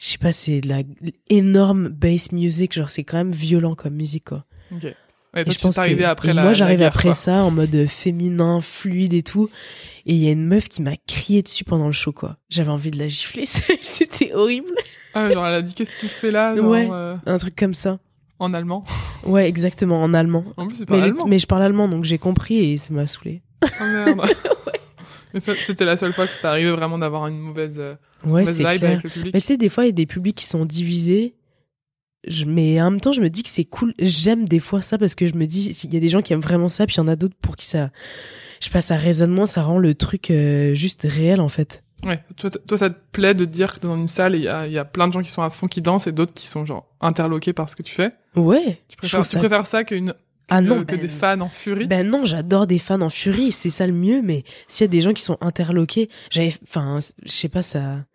[0.04, 0.82] je sais pas, c'est de la
[1.30, 4.43] énorme bass music, genre c'est quand même violent comme musique, quoi.
[4.76, 4.84] Ok.
[4.84, 7.14] Ouais, Et toi, je pense que après et la moi guerre, après quoi.
[7.14, 9.49] ça en mode féminin, fluide et tout.
[10.06, 12.38] Et il y a une meuf qui m'a crié dessus pendant le show quoi.
[12.49, 13.45] J'avais envie de la gifler,
[13.82, 14.74] c'était horrible.
[15.16, 16.88] Ah, genre elle a dit qu'est-ce que tu fais là genre, Ouais.
[16.91, 17.97] euh, Un truc comme ça.
[18.39, 18.84] en allemand.
[19.26, 20.43] Ouais, exactement, en allemand.
[20.58, 21.26] En plus Mais, le- allemand.
[21.28, 23.41] mais je parle allemand donc j'ai compris et ça m'a saoulé.
[23.64, 24.22] Oh merde.
[25.39, 28.57] Ça, c'était la seule fois que c'était arrivé vraiment d'avoir une mauvaise, euh, Ouais, mauvaise
[28.57, 28.91] vibe clair.
[28.91, 29.34] avec le public.
[29.34, 31.36] Mais tu sais, des fois il y a des publics qui sont divisés.
[32.25, 33.93] Je, mais en même temps, je me dis que c'est cool.
[33.99, 36.31] J'aime des fois ça parce que je me dis, il y a des gens qui
[36.31, 37.89] aiment vraiment ça, puis il y en a d'autres pour qui ça,
[38.61, 41.84] je sais pas, ça résonne moins, ça rend le truc euh, juste réel en fait.
[42.05, 42.21] Ouais.
[42.38, 44.77] Toi, toi, ça te plaît de dire que dans une salle, il y a, y
[44.77, 46.88] a plein de gens qui sont à fond, qui dansent, et d'autres qui sont genre
[47.01, 48.11] interloqués par ce que tu fais?
[48.36, 48.81] Ouais.
[48.88, 50.13] Tu je préfères, tu ça préfères ça qu'une,
[50.49, 51.87] Ah non, que ben- des fans en furie?
[51.87, 54.87] Ben non, j'adore des fans en furie, c'est ça le mieux, mais s'il y a
[54.89, 58.05] des gens qui sont interloqués, j'avais, enfin, je sais pas, ça,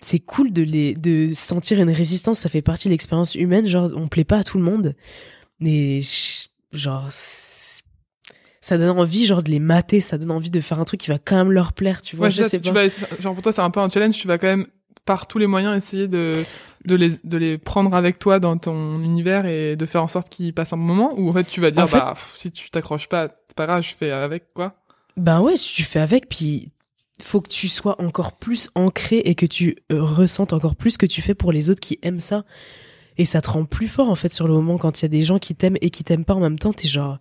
[0.00, 3.90] c'est cool de les, de sentir une résistance, ça fait partie de l'expérience humaine, genre,
[3.96, 4.94] on plaît pas à tout le monde,
[5.60, 6.00] mais,
[6.72, 7.08] genre,
[8.60, 11.10] ça donne envie, genre, de les mater, ça donne envie de faire un truc qui
[11.10, 12.86] va quand même leur plaire, tu vois, Ouais, je sais tu vas
[13.20, 14.16] genre pour toi, c'est un peu un challenge.
[14.16, 14.66] Tu vas quand même
[15.08, 16.44] par tous les moyens essayer de
[16.84, 20.28] de les de les prendre avec toi dans ton univers et de faire en sorte
[20.28, 21.14] qu'ils passent un moment.
[21.16, 23.56] Ou en fait, tu vas dire En fait- bah pff, si tu t'accroches pas, c'est
[23.56, 24.74] pas grave, je fais avec quoi.
[25.16, 26.72] Ben ouais, tu fais avec, puis
[27.22, 30.98] faut que tu sois encore plus ancré et que tu euh, ressentes encore plus ce
[30.98, 32.44] que tu fais pour les autres qui aiment ça.
[33.16, 35.08] Et ça te rend plus fort en fait sur le moment quand il y a
[35.08, 36.72] des gens qui t'aiment et qui t'aiment pas en même temps.
[36.74, 37.18] T'es genre,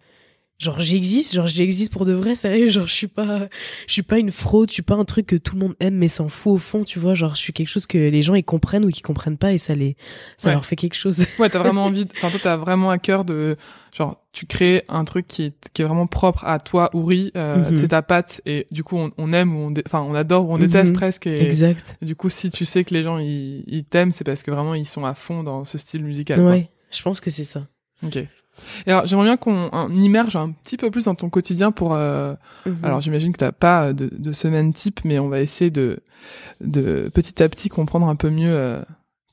[0.60, 3.48] Genre j'existe, genre j'existe pour de vrai, sérieux, genre je suis pas
[3.86, 5.94] je suis pas une fraude, je suis pas un truc que tout le monde aime
[5.94, 8.34] mais s'en fout au fond, tu vois, genre je suis quelque chose que les gens
[8.34, 9.96] ils comprennent ou qu'ils comprennent pas et ça les
[10.36, 10.56] ça Ouais.
[10.56, 11.28] leur fait quelque chose.
[11.38, 13.56] Ouais, t'as vraiment envie, enfin toi t'as vraiment à cœur de,
[13.96, 17.70] genre tu crées un truc qui est, qui est vraiment propre à toi, Uri, euh,
[17.70, 17.78] Mhm.
[17.78, 20.54] c'est ta patte et du coup on, on aime ou on, enfin on adore ou
[20.56, 20.98] on déteste Mhm.
[20.98, 21.98] presque et, exact.
[22.02, 24.50] et du coup si tu sais que les gens ils, ils t'aiment c'est parce que
[24.50, 26.40] vraiment ils sont à fond dans ce style musical.
[26.40, 26.50] quoi.
[26.50, 27.68] Ouais, je pense que c'est ça.
[28.04, 28.18] Ok.
[28.86, 31.94] Et alors j'aimerais bien qu'on on immerge un petit peu plus dans ton quotidien pour.
[31.94, 32.34] euh,
[32.66, 32.78] Mhm.
[32.84, 36.00] Alors j'imagine que t'as pas de, de semaine type, mais on va essayer de,
[36.62, 38.82] de petit à petit comprendre un peu mieux euh,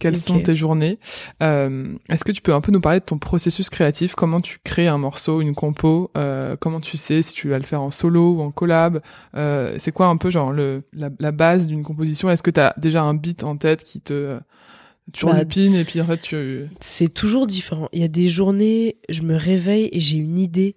[0.01, 0.99] quelles sont tes journées.
[1.43, 4.15] Euh, Est-ce que tu peux un peu nous parler de ton processus créatif?
[4.15, 6.11] Comment tu crées un morceau, une compo?
[6.17, 9.01] Euh, Comment tu sais si tu vas le faire en solo ou en collab?
[9.37, 12.29] Euh, C'est quoi un peu genre le, la, la base d'une composition?
[12.29, 14.39] Est-ce que t'as déjà un beat en tête qui te
[15.13, 17.89] tu Bah, lupines et puis en fait tu c'est toujours différent.
[17.93, 20.77] Il y a des journées, je me réveille et j'ai une idée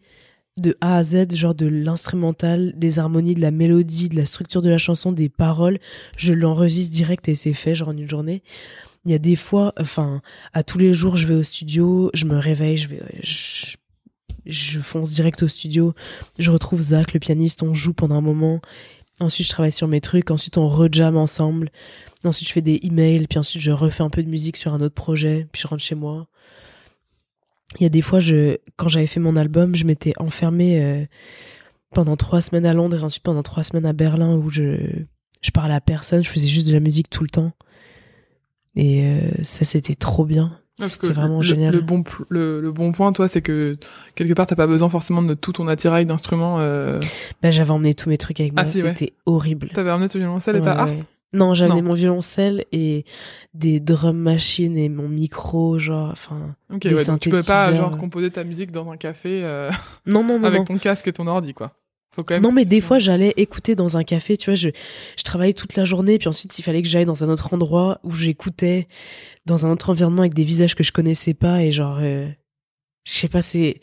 [0.57, 4.61] de A à Z, genre de l'instrumental, des harmonies, de la mélodie, de la structure
[4.61, 5.79] de la chanson, des paroles.
[6.17, 8.43] Je l'enregistre direct et c'est fait, genre en une journée.
[9.05, 10.21] Il y a des fois, enfin,
[10.53, 13.75] à tous les jours, je vais au studio, je me réveille, je vais, je,
[14.45, 15.93] je fonce direct au studio,
[16.39, 18.59] je retrouve Zach, le pianiste, on joue pendant un moment.
[19.19, 20.29] Ensuite, je travaille sur mes trucs.
[20.29, 21.69] Ensuite, on rejam ensemble.
[22.23, 23.27] Ensuite, je fais des emails.
[23.27, 25.47] Puis ensuite, je refais un peu de musique sur un autre projet.
[25.51, 26.27] Puis je rentre chez moi.
[27.79, 31.05] Il y a des fois, je, quand j'avais fait mon album, je m'étais enfermée euh,
[31.93, 34.77] pendant trois semaines à Londres et ensuite pendant trois semaines à Berlin où je,
[35.41, 36.23] je parlais à personne.
[36.23, 37.51] Je faisais juste de la musique tout le temps.
[38.75, 40.59] Et euh, ça, c'était trop bien.
[40.83, 41.73] C'était vraiment le, génial.
[41.73, 43.77] Le bon, le, le bon point, toi, c'est que
[44.13, 46.57] quelque part, t'as pas besoin forcément de tout ton attirail d'instruments.
[46.59, 46.99] Euh...
[47.41, 48.63] Bah, j'avais emmené tous mes trucs avec moi.
[48.63, 48.89] Ah, si, ouais.
[48.89, 49.69] c'était horrible.
[49.73, 51.03] T'avais ton violoncelle et ta Ouais, harpe ouais.
[51.33, 53.03] Non, j'avais mon violoncelle et
[53.53, 56.55] des drum machines et mon micro, genre, enfin.
[56.73, 59.69] Ok, Des ouais, donc tu peux pas genre composer ta musique dans un café euh,
[60.05, 60.65] Non, non, non, avec non.
[60.65, 61.73] ton casque et ton ordi, quoi.
[62.15, 62.43] Faut quand même.
[62.43, 64.69] Non, mais des fois, j'allais écouter dans un café, tu vois, je,
[65.17, 67.99] je travaillais toute la journée, puis ensuite, il fallait que j'aille dans un autre endroit
[68.03, 68.87] où j'écoutais
[69.45, 72.27] dans un autre environnement avec des visages que je connaissais pas, et genre, euh,
[73.03, 73.81] je sais pas, c'est,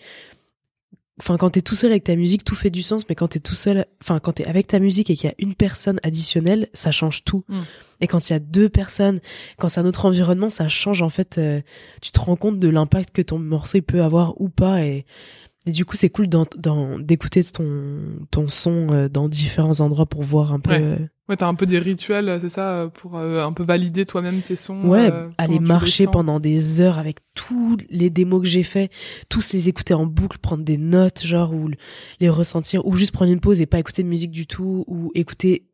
[1.20, 3.38] enfin, quand t'es tout seul avec ta musique, tout fait du sens, mais quand t'es
[3.38, 6.68] tout seul, enfin, quand t'es avec ta musique et qu'il y a une personne additionnelle,
[6.72, 7.44] ça change tout.
[7.48, 7.60] Mm.
[8.00, 9.20] Et quand il y a deux personnes,
[9.58, 11.60] quand c'est un autre environnement, ça change, en fait, euh,
[12.02, 15.06] tu te rends compte de l'impact que ton morceau, il peut avoir ou pas, et,
[15.66, 16.28] et du coup, c'est cool
[17.00, 18.00] d'écouter ton,
[18.30, 20.70] ton son euh, dans différents endroits pour voir un peu.
[20.70, 20.82] Ouais.
[20.82, 20.96] euh,
[21.26, 24.42] Ouais, t'as un peu des rituels, euh, c'est ça, pour euh, un peu valider toi-même
[24.42, 24.82] tes sons.
[24.86, 28.90] ouais, euh, aller marcher pendant des heures avec tous les démos que j'ai fait,
[29.30, 31.70] tous les écouter en boucle, prendre des notes, genre, ou
[32.20, 35.12] les ressentir, ou juste prendre une pause et pas écouter de musique du tout, ou
[35.14, 35.64] écouter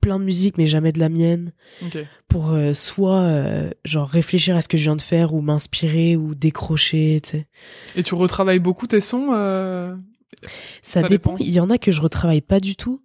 [0.00, 1.52] plein de musique mais jamais de la mienne,
[2.28, 6.16] pour euh, soit, euh, genre, réfléchir à ce que je viens de faire, ou m'inspirer,
[6.16, 7.46] ou décrocher, tu sais.
[7.94, 9.94] Et tu retravailles beaucoup tes sons euh,
[10.82, 11.36] Ça, Ça dépend.
[11.38, 13.02] Il y en a que je retravaille pas du tout,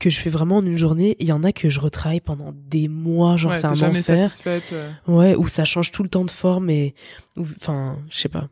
[0.00, 1.16] que je fais vraiment en une journée.
[1.20, 4.30] Il y en a que je retravaille pendant des mois, genre ouais, c'est un enfer.
[5.06, 6.94] Ouais, où ça change tout le temps de forme et,
[7.36, 8.48] ou- enfin, je sais pas.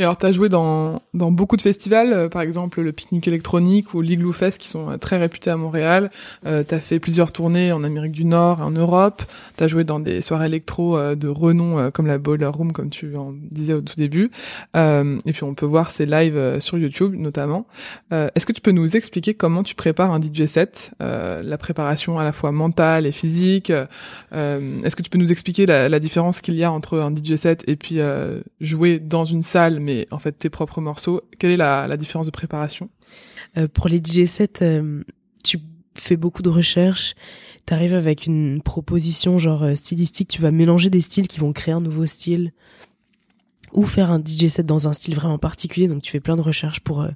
[0.00, 3.92] Et alors, t'as joué dans, dans beaucoup de festivals, euh, par exemple le Pique-Nique électronique
[3.92, 6.10] ou l'Igloo Fest, qui sont euh, très réputés à Montréal.
[6.46, 9.22] Euh, t'as fait plusieurs tournées en Amérique du Nord, en Europe.
[9.56, 13.14] T'as joué dans des soirées électro euh, de renom, comme la Boiler Room, comme tu
[13.14, 14.30] en disais au tout début.
[14.74, 17.66] Et puis, on peut voir ces lives sur YouTube, notamment.
[18.10, 22.24] Est-ce que tu peux nous expliquer comment tu prépares un DJ set, la préparation à
[22.24, 23.70] la fois mentale et physique
[24.32, 27.64] Est-ce que tu peux nous expliquer la, différence qu'il y a entre un DJ set
[27.66, 27.98] et puis
[28.60, 32.90] jouer dans une salle, en fait tes propres morceaux Quelle est la, différence de préparation?
[33.56, 35.02] Euh, pour les DJ sets, euh,
[35.42, 35.58] tu
[35.94, 37.14] fais beaucoup de recherches.
[37.66, 40.28] T'arrives avec une proposition genre euh, stylistique.
[40.28, 42.52] Tu vas mélanger des styles qui vont créer un nouveau style
[43.72, 45.88] ou faire un DJ set dans un style vraiment particulier.
[45.88, 47.06] Donc tu fais plein de recherches pour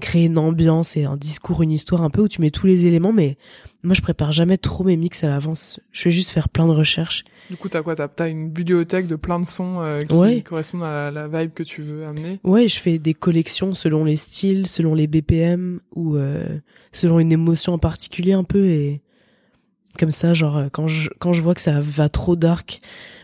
[0.00, 2.86] créer une ambiance et un discours, une histoire un peu où tu mets tous les
[2.86, 3.12] éléments.
[3.12, 3.36] Mais
[3.82, 5.80] moi, je prépare jamais trop mes mix à l'avance.
[5.92, 7.24] Je vais juste faire plein de recherches.
[7.50, 10.40] Du coup, t'as quoi T'as as une bibliothèque de plein de sons euh, qui Ouais.
[10.42, 12.40] correspondent à la vibe que tu veux amener?
[12.42, 16.58] Ouais, je fais des collections selon les styles, selon les BPM ou euh,
[16.92, 19.02] selon une émotion en particulier un peu et
[19.98, 22.80] comme ça, genre euh, quand je quand je vois que ça va trop dark,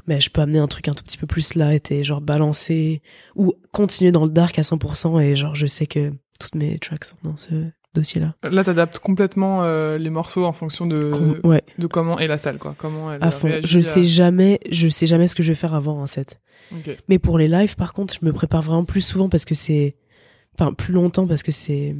[0.06, 3.02] ben je peux amener un truc un tout petit peu plus light et genre balancer
[3.34, 7.04] ou continuer dans le dark à 100% et genre je sais que toutes mes tracks
[7.06, 7.50] sont dans ce
[7.95, 8.34] dossier-là.
[8.43, 12.38] Là, t'adaptes complètement euh, les morceaux en fonction de, Com- ouais, de comment est la
[12.38, 12.74] salle, quoi.
[12.78, 13.51] Comment elle à fond.
[13.64, 16.41] Je à- sais jamais, je sais jamais ce que je vais faire avant un set.
[17.09, 19.97] Mais pour les lives, par contre, je me prépare vraiment plus souvent parce que c'est,
[20.59, 21.97] enfin, plus longtemps parce que c'est,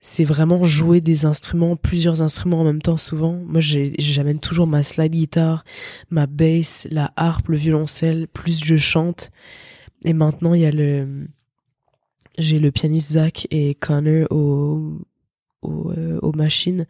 [0.00, 3.32] c'est vraiment jouer des instruments, plusieurs instruments en même temps souvent.
[3.32, 5.64] Moi, j'amène toujours ma slide guitare,
[6.10, 9.30] ma bass, la harpe, le violoncelle, plus je chante.
[10.04, 11.26] Et maintenant, il y a le,
[12.38, 14.98] j'ai le pianiste Zach et Connor au,
[15.62, 16.86] au, euh, aux machines.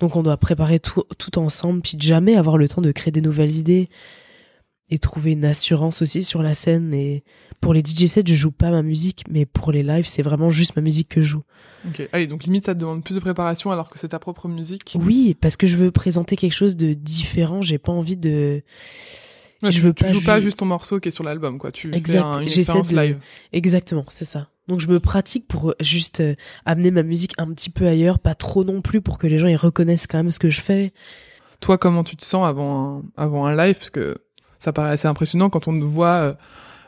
[0.00, 3.20] Donc on doit préparer tout, tout ensemble, puis jamais avoir le temps de créer des
[3.20, 3.88] nouvelles idées
[4.90, 6.92] et trouver une assurance aussi sur la scène.
[6.94, 7.24] Et
[7.60, 10.50] pour les DJ sets, je joue pas ma musique, mais pour les lives, c'est vraiment
[10.50, 11.42] juste ma musique que je joue.
[11.88, 12.06] Ok.
[12.12, 14.96] Allez, donc limite, ça te demande plus de préparation alors que c'est ta propre musique.
[15.00, 17.62] Oui, parce que je veux présenter quelque chose de différent.
[17.62, 18.62] J'ai pas envie de.
[19.62, 21.24] Ouais, je tu, veux tu pas joues pas ju- juste ton morceau qui est sur
[21.24, 21.72] l'album, quoi.
[21.72, 23.18] Tu fais un, une expérience de- live.
[23.54, 24.48] Exactement, c'est ça.
[24.68, 26.34] Donc je me pratique pour euh, juste euh,
[26.64, 29.46] amener ma musique un petit peu ailleurs, pas trop non plus pour que les gens
[29.48, 30.92] ils reconnaissent quand même ce que je fais.
[31.60, 33.76] Toi, comment tu te sens avant un, avant un live?
[33.76, 34.16] Parce que
[34.58, 36.34] ça paraît assez impressionnant quand on te voit euh,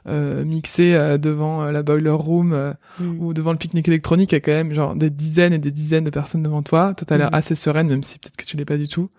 [0.08, 3.20] euh, mixer devant la boiler room Mm.
[3.20, 4.32] ou devant le pique-nique électronique.
[4.32, 6.94] Il y a quand même genre des dizaines et des dizaines de personnes devant toi.
[6.94, 7.34] Toi, t'as l'air Mhm.
[7.34, 9.10] assez sereine, même si peut-être que tu l'es pas du tout.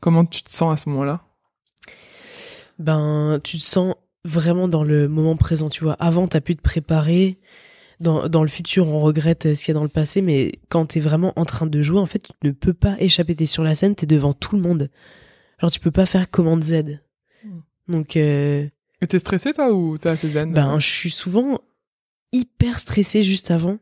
[0.00, 1.22] Comment tu te sens à ce moment-là?
[2.78, 3.94] Ben, tu te sens
[4.24, 5.94] vraiment dans le moment présent, tu vois.
[5.94, 7.38] Avant, t'as pu te préparer.
[8.00, 10.52] Dans, dans le futur, on regrette euh, ce qu'il y a dans le passé, mais
[10.68, 13.34] quand t'es vraiment en train de jouer, en fait, tu ne peux pas échapper.
[13.34, 14.90] T'es sur la scène, t'es devant tout le monde.
[15.60, 16.98] Genre, tu peux pas faire commande Z.
[17.44, 17.58] Mm.
[17.88, 18.66] Donc, euh,
[19.00, 20.52] Et t'es stressé, toi, ou t'es assez zen?
[20.52, 21.60] ben, je suis souvent
[22.32, 23.78] hyper stressée juste avant.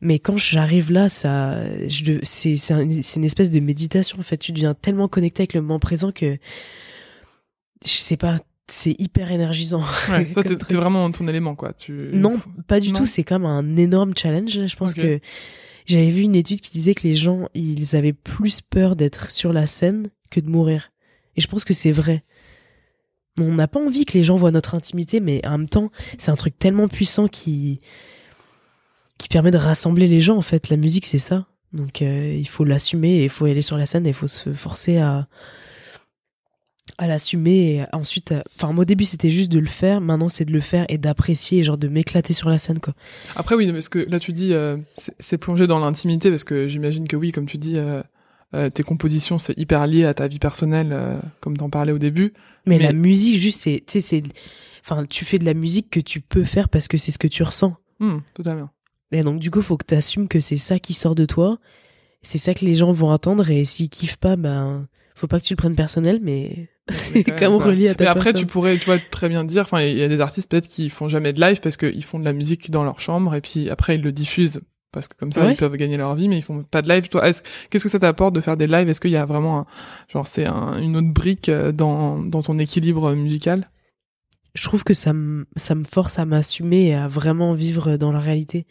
[0.00, 4.18] Mais quand j'arrive là, ça, je, de- c'est, c'est, un- c'est une espèce de méditation.
[4.18, 6.36] En fait, tu deviens tellement connecté avec le moment présent que,
[7.84, 9.82] je sais pas, c'est hyper énergisant.
[10.10, 11.72] Ouais, toi, t'es vraiment ton élément, quoi.
[11.72, 11.92] Tu...
[12.12, 12.32] Non,
[12.66, 13.00] pas du Non.
[13.00, 13.06] tout.
[13.06, 14.66] C'est comme un énorme challenge.
[14.66, 15.20] Je pense que
[15.86, 19.52] j'avais vu une étude qui disait que les gens, ils avaient plus peur d'être sur
[19.52, 20.92] la scène que de mourir.
[21.36, 22.24] Et je pense que c'est vrai.
[23.38, 26.30] On n'a pas envie que les gens voient notre intimité, mais en même temps, c'est
[26.30, 27.80] un truc tellement puissant qui
[29.18, 30.36] qui permet de rassembler les gens.
[30.36, 31.46] En fait, la musique, c'est ça.
[31.72, 34.26] Donc, euh, il faut l'assumer, et il faut aller sur la scène, et il faut
[34.26, 35.28] se forcer à
[36.98, 40.28] à l'assumer et ensuite à- enfin moi, au début c'était juste de le faire maintenant
[40.28, 42.94] c'est de le faire et d'apprécier genre de m'éclater sur la scène quoi
[43.36, 44.76] Après, oui, parce que là, tu dis, euh,
[45.18, 48.02] c'est- plongé dans l'intimité, parce que j'imagine que oui, comme tu dis, euh,
[48.54, 51.98] euh, tes compositions, c'est hyper lié à ta vie personnelle, euh, comme t'en parlais au
[51.98, 52.32] début.
[52.66, 54.22] mais, Mais- la musique juste c'est tu sais c'est
[54.86, 57.26] enfin tu fais de la musique que tu peux faire parce que c'est ce que
[57.28, 58.70] tu ressens Hmm, totalement.
[59.12, 61.58] et donc du coup faut que tu assumes que c'est ça qui sort de toi
[62.22, 65.44] c'est ça que les gens vont entendre et s'ils kiffent pas ben faut pas que
[65.44, 68.40] tu le prennes personnel mais c'est quand quand même, relié à ta Et après, personne.
[68.40, 70.90] tu pourrais, tu vois, très bien dire, enfin, il y a des artistes peut-être qui
[70.90, 73.70] font jamais de live parce qu'ils font de la musique dans leur chambre et puis
[73.70, 74.60] après ils le diffusent
[74.92, 75.52] parce que comme ça Ouais.
[75.52, 77.08] ils peuvent gagner leur vie, mais ils font pas de live.
[77.08, 78.88] Toi, est-ce, qu'est-ce que ça t'apporte de faire des lives?
[78.88, 79.66] Est-ce qu'il y a vraiment, un,
[80.08, 83.68] genre, c'est un- une autre brique euh, dans dans ton équilibre musical?
[84.54, 88.12] Je trouve que ça me ça me force à m'assumer et à vraiment vivre dans
[88.12, 88.66] la réalité.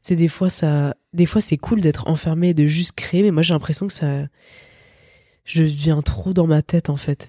[0.00, 3.30] C'est des fois ça des fois c'est cool d'être enfermé et de juste créer mais
[3.30, 4.06] moi j'ai l'impression que ça
[5.44, 7.28] je deviens trop dans ma tête en fait.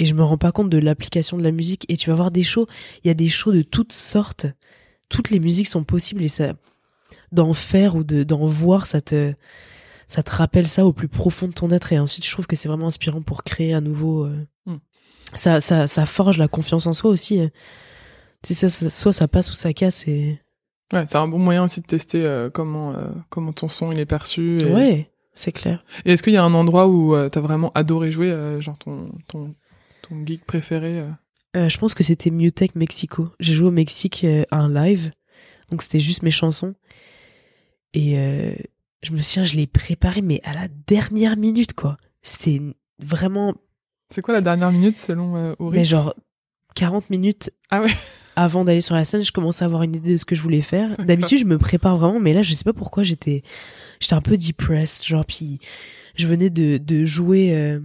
[0.00, 2.30] Et je me rends pas compte de l'application de la musique et tu vas voir
[2.30, 2.66] des shows,
[3.04, 4.46] il y a des shows de toutes sortes.
[5.08, 6.54] Toutes les musiques sont possibles et ça
[7.32, 9.34] d'en faire ou de d'en voir ça te
[10.08, 12.56] ça te rappelle ça au plus profond de ton être et ensuite je trouve que
[12.56, 14.76] c'est vraiment inspirant pour créer à nouveau euh, Hmm.
[15.34, 17.38] ça, ça, ça forge la confiance en soi aussi.
[17.40, 17.48] euh.
[18.42, 20.06] Tu sais, ça, ça- soit ça passe ou ça casse.
[20.08, 20.38] Et...
[20.92, 23.98] Ouais, c'est un bon moyen aussi de tester euh, comment euh, comment ton son il
[24.00, 24.58] est perçu.
[24.62, 25.84] Et, Ouais, c'est clair.
[26.04, 28.78] et est-ce qu'il y a un endroit où euh, t'as vraiment adoré jouer, euh, genre
[28.78, 29.54] ton ton
[30.02, 31.10] ton geek préféré euh?
[31.56, 33.30] Euh, je pense que c'était Mutech Mexico.
[33.38, 35.12] J'ai joué au Mexique à un live.
[35.70, 36.74] Donc c'était juste mes chansons.
[37.92, 38.16] Et
[39.04, 41.96] je me souviens, je l'ai préparé, mais à la dernière minute, quoi.
[42.22, 42.60] C'était
[42.98, 43.54] vraiment,
[44.10, 46.12] C'est quoi la dernière minute selon Uri mais genre
[46.74, 47.92] 40 minutes Ah ouais.
[48.36, 50.42] avant d'aller sur la scène, je commençais à avoir une idée de ce que je
[50.42, 50.96] voulais faire.
[50.98, 53.42] D'habitude, je me prépare vraiment, mais là, je sais pas pourquoi j'étais,
[54.04, 55.58] j'étais un peu depressed, genre, puis
[56.16, 57.80] je venais de, de jouer euh,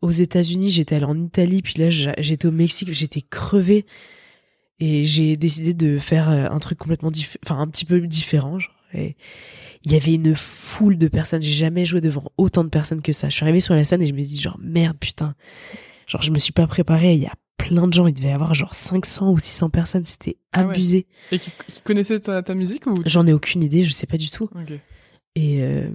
[0.00, 3.84] aux États-Unis, j'étais allée en Italie, puis là, j'étais au Mexique, j'étais crevée,
[4.78, 8.58] et j'ai décidé de faire euh, un truc complètement diff- enfin, un petit peu différent,
[8.58, 9.16] genre, et
[9.84, 13.12] il y avait une foule de personnes, j'ai jamais joué devant autant de personnes que
[13.12, 13.28] ça.
[13.28, 15.34] Je suis arrivée sur la scène et je me suis dit, genre, merde, putain.
[16.06, 18.32] Genre, je me suis pas préparée, il y a plein de gens, il devait y
[18.32, 20.70] avoir genre 500 ou 600 personnes, c'était Ah ouais.
[20.74, 21.06] abusé.
[21.30, 23.00] Et qui, qui ta, ta musique ou?
[23.06, 24.44] J'en ai aucune idée, je sais pas du tout.
[24.54, 24.72] Ok.
[25.36, 25.88] Et, euh,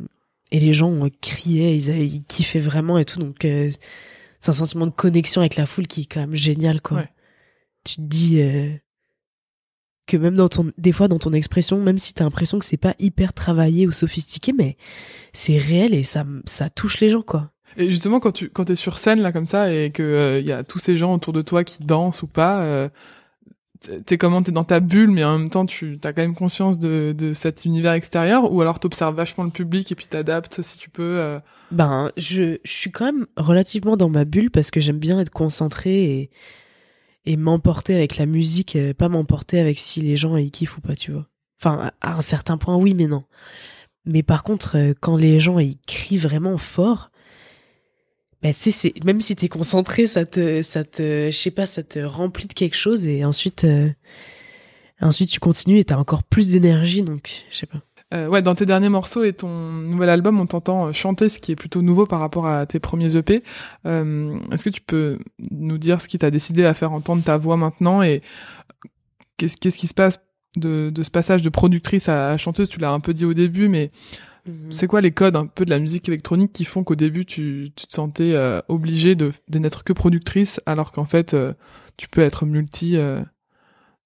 [0.51, 3.69] et les gens criaient, ils, avaient- ils kiffaient vraiment et tout, donc euh,
[4.39, 6.97] c'est un sentiment de connexion avec la foule qui est quand même génial, quoi.
[6.99, 7.09] Ouais.
[7.83, 8.69] Tu te dis euh,
[10.07, 12.77] que même dans ton, des fois dans ton expression, même si t'as l'impression que c'est
[12.77, 14.77] pas hyper travaillé ou sophistiqué, mais
[15.33, 17.51] c'est réel et ça, ça touche les gens, quoi.
[17.77, 20.51] Et justement, quand tu quand t'es sur scène là comme ça et que il y
[20.51, 22.87] a tous ces gens autour de toi qui dansent ou pas, euh,
[24.05, 26.77] t'es- comment T'es dans ta bulle, mais en même temps, tu as quand même conscience
[26.79, 30.77] de, de cet univers extérieur, ou alors t'observes vachement le public et puis t'adaptes si
[30.77, 31.17] tu peux.
[31.19, 31.39] euh,
[31.71, 35.29] Ben, je, je suis quand même relativement dans ma bulle parce que j'aime bien être
[35.31, 36.29] concentrée et,
[37.25, 40.81] et m'emporter avec la musique, euh, pas m'emporter avec si les gens ils kiffent ou
[40.81, 41.27] pas, tu vois.
[41.61, 43.23] Enfin, à un certain point, oui, mais non.
[44.05, 47.09] Mais par contre, euh, quand les gens ils crient vraiment fort,
[48.53, 52.47] sais, même si t'es concentré, ça te, ça te, je sais pas, ça te remplit
[52.47, 53.89] de quelque chose et ensuite, euh,
[55.01, 57.81] ensuite tu continues et t'as encore plus d'énergie, donc je sais pas.
[58.13, 61.51] Euh, ouais, dans tes derniers morceaux et ton nouvel album, on t'entend chanter, ce qui
[61.51, 63.43] est plutôt nouveau par rapport à tes premiers EP.
[63.87, 65.17] Euh, Est-ce que tu peux
[65.51, 68.21] nous dire ce qui t'a décidé à faire entendre ta voix maintenant et
[69.37, 70.19] qu'est-ce qui se passe
[70.55, 72.69] de ce passage de productrice à, chanteuse?
[72.69, 73.91] Tu l'as un peu dit au début, mais
[74.45, 74.71] mhm.
[74.71, 77.71] c'est quoi les codes un peu de la musique électronique qui font qu'au début tu,
[77.75, 81.53] tu, te sentais euh, obligée de, de n'être que productrice alors qu'en fait euh,
[81.97, 83.21] tu peux être multi euh,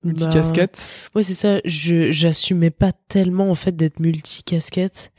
[0.04, 0.78] multi-casquette?
[1.14, 1.60] Bah, Ouais, c'est ça.
[1.66, 5.12] Je j'assumais pas tellement en fait d'être multi-casquette.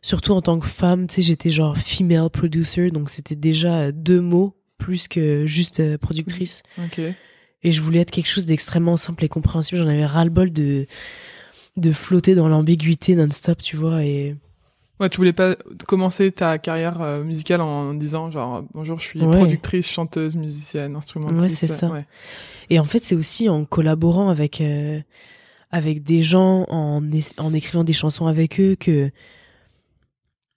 [0.00, 4.20] Surtout en tant que femme, tu sais, j'étais genre female producer, donc c'était déjà deux
[4.20, 6.62] mots plus que juste productrice.
[6.78, 7.00] Ok
[7.64, 9.80] et je voulais être quelque chose d'extrêmement simple et compréhensible.
[9.80, 10.86] J'en avais ras-le-bol de
[11.76, 14.04] de flotter dans l'ambiguïté non-stop, tu vois.
[14.04, 14.36] Et
[15.04, 19.20] ouais, tu voulais pas commencer ta carrière euh, musicale en disant genre bonjour, je suis
[19.20, 21.42] productrice, chanteuse, musicienne, instrumentiste.
[21.42, 21.90] Ouais, c'est ça.
[22.70, 25.00] Et en fait, c'est aussi en collaborant avec euh,
[25.70, 27.02] avec des gens, en
[27.38, 29.10] en écrivant des chansons avec eux que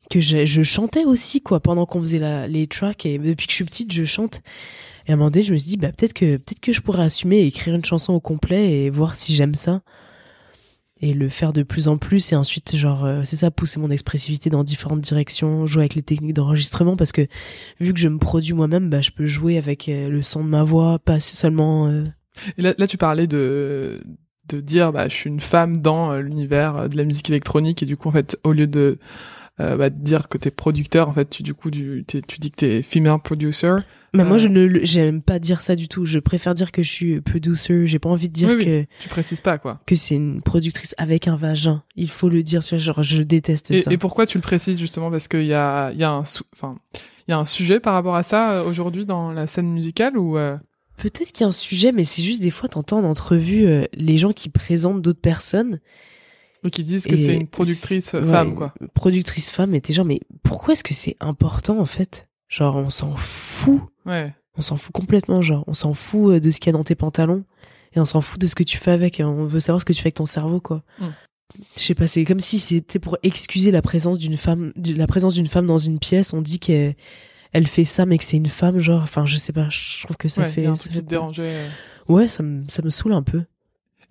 [0.09, 3.51] que je, je chantais aussi quoi pendant qu'on faisait la, les tracks et depuis que
[3.51, 4.41] je suis petite je chante
[5.07, 6.81] et à un moment donné, je me suis dit, bah, peut-être que, peut-être que je
[6.81, 9.81] pourrais assumer et écrire une chanson au complet et voir si j'aime ça.
[11.01, 13.91] Et le faire de plus en plus et ensuite, genre, euh, c'est ça, pousser mon
[13.91, 17.27] expressivité dans différentes directions, jouer avec les techniques d'enregistrement parce que
[17.79, 20.49] vu que je me produis moi-même, bah, je peux jouer avec euh, le son de
[20.49, 21.87] ma voix, pas seulement.
[21.87, 22.03] Euh,
[22.57, 24.01] et là, là, tu parlais de,
[24.49, 27.95] de dire, bah, je suis une femme dans l'univers de la musique électronique et du
[27.95, 28.97] coup, en fait, au lieu de,
[29.57, 32.81] bah, dire que t'es producteur, en fait, tu, du coup, tu, tu dis que t'es
[32.81, 33.75] female producer.
[34.13, 36.05] Mais moi, je ne, j'aime pas dire ça du tout.
[36.05, 37.85] Je préfère dire que je suis peu douceur.
[37.85, 38.85] J'ai pas envie de dire que.
[38.99, 39.79] Tu précises pas, quoi.
[39.85, 41.83] Que c'est une productrice avec un vagin.
[41.95, 42.61] Il faut le dire.
[42.61, 43.91] Genre, je déteste et, ça.
[43.91, 45.11] Et pourquoi tu le précises, justement?
[45.11, 46.77] Parce qu'il y a, il y a un, enfin,
[47.27, 50.17] il y a un sujet par rapport à ça euh, aujourd'hui dans la scène musicale
[50.17, 50.57] ou, euh?
[50.97, 53.85] Peut-être qu'il y a un sujet, mais c'est juste des fois, t'entends en entrevue euh,
[53.93, 55.79] les gens qui présentent d'autres personnes.
[56.63, 58.73] Ou qui disent que c'est une productrice femme, quoi.
[58.93, 62.27] Productrice femme, et t'es genre, mais pourquoi est-ce que c'est important, en fait?
[62.49, 63.81] Genre, on s'en fout.
[64.05, 64.33] Ouais.
[64.57, 65.63] On s'en fout complètement, genre.
[65.67, 67.43] On s'en fout euh, de ce qu'il y a dans tes pantalons.
[67.93, 69.21] Et on s'en fout de ce que tu fais avec.
[69.23, 70.83] On veut savoir ce que tu fais avec ton cerveau, quoi.
[70.99, 71.05] Mm.
[71.75, 75.33] Je sais pas, c'est comme si c'était pour excuser la présence d'une femme, la présence
[75.33, 76.33] d'une femme dans une pièce.
[76.33, 76.95] On dit qu'elle
[77.53, 79.01] elle fait ça, mais que c'est une femme, genre.
[79.01, 80.65] Enfin, je sais pas, je trouve que ça fait.
[80.65, 81.67] un ça fait te dérangeait.
[81.67, 81.69] Euh.
[82.07, 83.43] Ouais, ça me, ça me saoule un peu.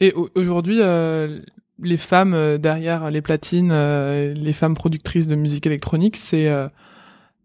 [0.00, 1.40] Et aujourd'hui, euh,
[1.82, 6.50] les femmes derrière les platines, les femmes productrices de musique électronique, c'est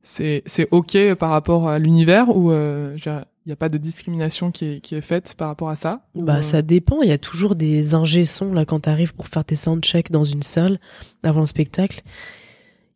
[0.03, 4.51] c'est c'est ok par rapport à l'univers ou euh, il n'y a pas de discrimination
[4.51, 6.41] qui est, qui est faite par rapport à ça Bah euh?
[6.41, 7.01] ça dépend.
[7.01, 10.23] Il y a toujours des ingé sons là quand t'arrives pour faire tes soundchecks dans
[10.23, 10.79] une salle
[11.23, 12.01] avant le spectacle.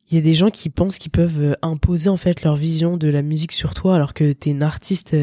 [0.09, 2.97] Il y a des gens qui pensent qu'ils peuvent euh, imposer en fait leur vision
[2.97, 5.15] de la musique sur toi alors que t'es une artiste,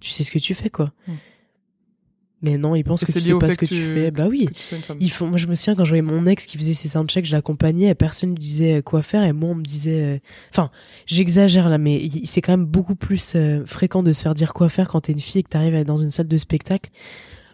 [0.00, 0.90] tu sais ce que tu fais quoi.
[1.06, 1.14] Hmm.
[2.44, 4.10] Mais non, ils pensent que tu sais pas ce que, tu fais.
[4.10, 4.48] Bah oui.
[5.00, 5.28] Ils font.
[5.28, 7.88] Moi, je me souviens quand je voyais mon ex qui faisait ses soundchecks, je l'accompagnais,
[7.88, 10.02] et personne ne disait quoi faire, et moi, on me disait.
[10.02, 10.18] Euh,
[10.50, 10.70] enfin,
[11.06, 14.68] j'exagère là, mais c'est quand même beaucoup plus euh, fréquent de se faire dire quoi
[14.68, 16.90] faire quand t'es une fille et que t'arrives dans une salle de spectacle.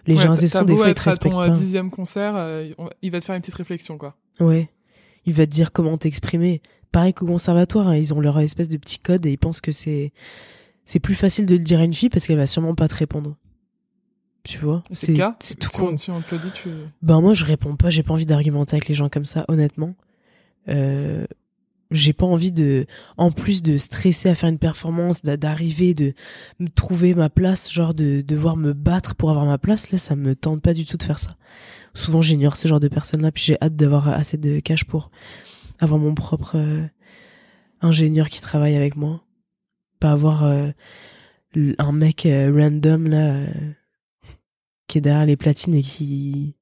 [0.06, 2.68] Les gens ils sont des fois ils te respectent à ton dixième concert, euh,
[3.00, 4.16] il va te faire une petite réflexion, quoi.
[4.40, 4.68] Ouais.
[5.24, 6.62] Il va te dire comment t'exprimer.
[6.90, 9.70] Pareil qu'au conservatoire, hein, ils ont leur espèce de petit code et ils pensent que
[9.70, 10.12] c'est
[10.84, 12.96] c'est plus facile de le dire à une fille parce qu'elle va sûrement pas te
[12.96, 13.36] répondre
[14.42, 14.82] tu vois.
[14.92, 16.68] C'est c'est tout si on, te le dit tu
[17.02, 19.94] ben moi je réponds pas j'ai pas envie d'argumenter avec les gens comme ça honnêtement.
[20.68, 21.26] Euh,
[21.90, 22.86] j'ai pas envie de
[23.16, 26.14] en plus de stresser à faire une performance d'arriver de
[26.58, 30.14] me trouver ma place genre de devoir me battre pour avoir ma place là ça
[30.14, 31.36] me tente pas du tout de faire ça.
[31.94, 35.10] Souvent j'ignore ce genre de personnes là puis j'ai hâte d'avoir assez de cash pour
[35.80, 36.86] avoir mon propre euh,
[37.80, 39.24] ingénieur qui travaille avec moi.
[39.98, 40.70] Pas avoir euh,
[41.56, 43.46] un mec euh, random là
[44.90, 46.56] qui est derrière les platines et qui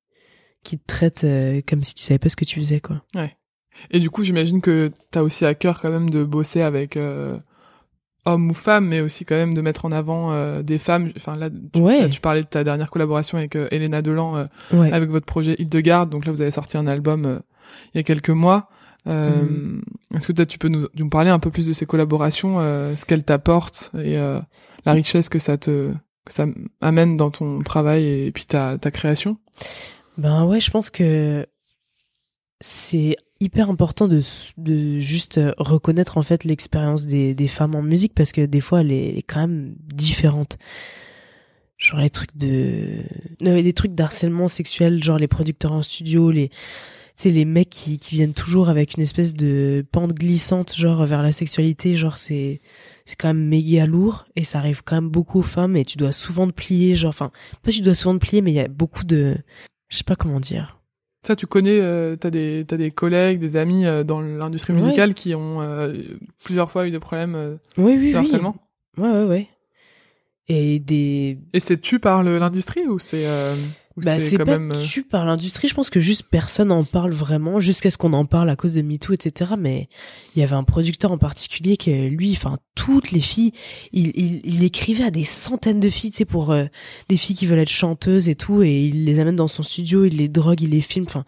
[0.62, 3.02] qui te traite euh, comme si tu savais pas ce que tu faisais quoi.
[3.14, 3.34] Ouais.
[3.90, 7.38] Et du coup, j'imagine que t'as aussi à cœur quand même de bosser avec euh,
[8.26, 11.10] hommes ou femmes, mais aussi quand même de mettre en avant euh, des femmes.
[11.16, 12.08] Enfin là, tu, ouais.
[12.10, 16.10] tu parlais de ta dernière collaboration avec Elena Delan avec votre projet Hildegarde.
[16.10, 17.40] Donc là, vous avez sorti un album
[17.94, 18.68] il y a quelques mois.
[19.06, 19.80] Mm.
[20.14, 23.06] Est-ce que peut-être tu peux nous, nous, parler un peu plus de ces collaborations, ce
[23.06, 25.94] qu'elles t'apportent et la richesse que ça te
[26.32, 26.46] ça
[26.80, 29.38] amène dans ton travail et puis ta, création?
[30.16, 31.46] Ben ouais, je pense que
[32.60, 34.20] c'est hyper important de,
[34.56, 38.80] de juste reconnaître en fait l'expérience des, des femmes en musique parce que des fois
[38.80, 40.58] elle est, quand même différente.
[41.76, 43.04] genre les trucs de
[43.40, 46.50] non, des trucs d'harcèlement sexuel genre les producteurs en studio les
[47.18, 51.20] c'est les mecs qui, qui viennent toujours avec une espèce de pente glissante genre vers
[51.20, 52.60] la sexualité genre c'est
[53.06, 55.98] c'est quand même méga lourd et ça arrive quand même beaucoup aux femmes et tu
[55.98, 57.32] dois souvent te plier genre enfin
[57.64, 59.36] pas tu dois souvent te plier mais il y a beaucoup de
[59.88, 60.78] je sais pas comment dire.
[61.26, 65.12] Ça tu connais euh, t'as des t'as des collègues des amis euh, dans l'industrie musicale
[65.12, 66.00] qui ont euh,
[66.44, 68.54] plusieurs fois eu des problèmes euh, oui oui de harcèlement?
[68.96, 69.48] Ouais ouais ouais.
[70.46, 73.26] Et des et c'est tu par l'industrie ou c'est
[74.04, 75.68] bah, c'est pas même euh, tu par l'industrie.
[75.68, 78.74] Je pense que juste personne en parle vraiment jusqu'à ce qu'on en parle à cause
[78.74, 79.88] de MeToo etc mais
[80.34, 83.52] il y avait un producteur en particulier que lui enfin toutes les filles
[83.92, 86.64] il, il, il écrivait à des centaines de filles tu sais pour euh,
[87.08, 90.04] des filles qui veulent être chanteuses et tout et il les amène dans son studio
[90.04, 91.24] il les drogue il les filme enfin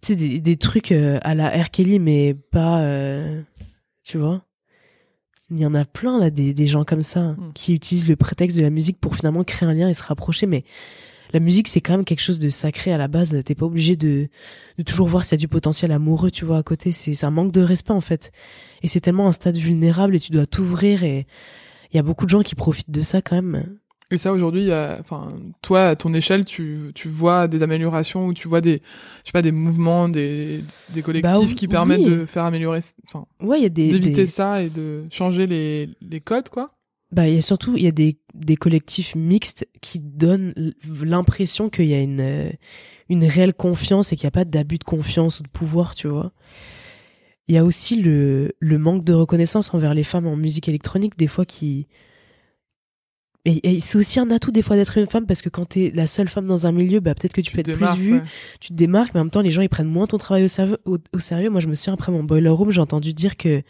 [0.00, 1.70] tu sais des, des trucs euh, à la R.
[1.70, 3.40] Kelly mais pas euh,
[4.04, 4.42] tu vois.
[5.54, 7.52] Il y en a plein là des, des gens comme ça Mm.
[7.54, 10.46] qui utilisent le prétexte de la musique pour finalement créer un lien et se rapprocher
[10.46, 10.64] mais
[11.32, 13.96] la musique c'est quand même quelque chose de sacré à la base t'es pas obligé
[13.96, 14.28] de,
[14.78, 17.30] de toujours voir s'il y a du potentiel amoureux tu vois à côté c'est un
[17.30, 18.32] manque de respect en fait
[18.82, 21.26] et c'est tellement un stade vulnérable et tu dois t'ouvrir et
[21.92, 23.76] il y a beaucoup de gens qui profitent de ça quand même
[24.10, 28.34] Et ça aujourd'hui, a- enfin, toi à ton échelle, tu, tu vois des améliorations ou
[28.34, 28.82] tu vois des,
[29.24, 30.62] je sais pas, des mouvements, des,
[30.94, 31.70] des collectifs Bah, qui oui.
[31.70, 35.04] permettent de faire améliorer, enfin, ouais il y a des, d'éviter des- ça et de
[35.10, 36.74] changer les, les codes, quoi?
[37.12, 40.54] Bah il y a surtout il y a des des collectifs mixtes qui donnent
[41.02, 42.50] l'impression qu'il y a une euh,
[43.08, 46.08] une réelle confiance et qu'il n'y a pas d'abus de confiance ou de pouvoir tu
[46.08, 46.32] vois
[47.48, 51.18] il y a aussi le le manque de reconnaissance envers les femmes en musique électronique
[51.18, 51.86] des fois qui
[53.44, 55.90] et, et c'est aussi un atout des fois d'être une femme parce que quand t'es
[55.92, 58.22] la seule femme dans un milieu bah peut-être que tu, peux être plus vue ouais.
[58.60, 60.48] tu te démarques, mais en même temps, les gens, ils prennent moins ton travail au,
[60.48, 61.50] sérieux- au, au sérieux.
[61.50, 63.62] Moi, je me souviens, après mon boiler room, j'ai entendu dire que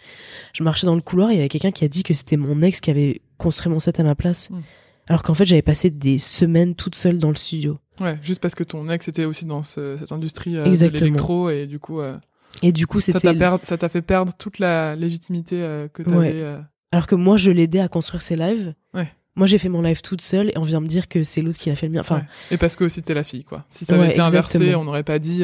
[0.52, 2.36] je marchais dans le couloir, et il y avait quelqu'un qui a dit que c'était
[2.36, 4.50] mon ex qui avait construit mon set à ma place.
[4.50, 4.60] Mm.
[5.08, 7.78] Alors qu'en fait, j'avais passé des semaines toute seule dans le studio.
[8.00, 11.50] Ouais, juste parce que ton ex était aussi dans ce- cette industrie euh, de l'électro
[11.50, 12.16] et du coup, euh,
[12.62, 13.38] Et du coup, ça c'était...
[13.64, 16.16] ça t'a fait perdre toute la légitimité euh, que t'avais.
[16.16, 16.32] Ouais.
[16.34, 16.60] euh,
[16.92, 18.74] Alors que moi, je l'aidais à construire ses lives.
[18.94, 19.08] Ouais.
[19.34, 21.58] Moi, j'ai fait mon live toute seule, et on vient me dire que c'est l'autre
[21.58, 22.00] qui l'a fait le mien.
[22.00, 22.24] Enfin, Ouais.
[22.52, 23.64] Et parce que aussi t'es la fille, quoi.
[23.70, 24.82] Si ça avait été inversé, exactement.
[24.82, 25.42] on n'aurait pas dit,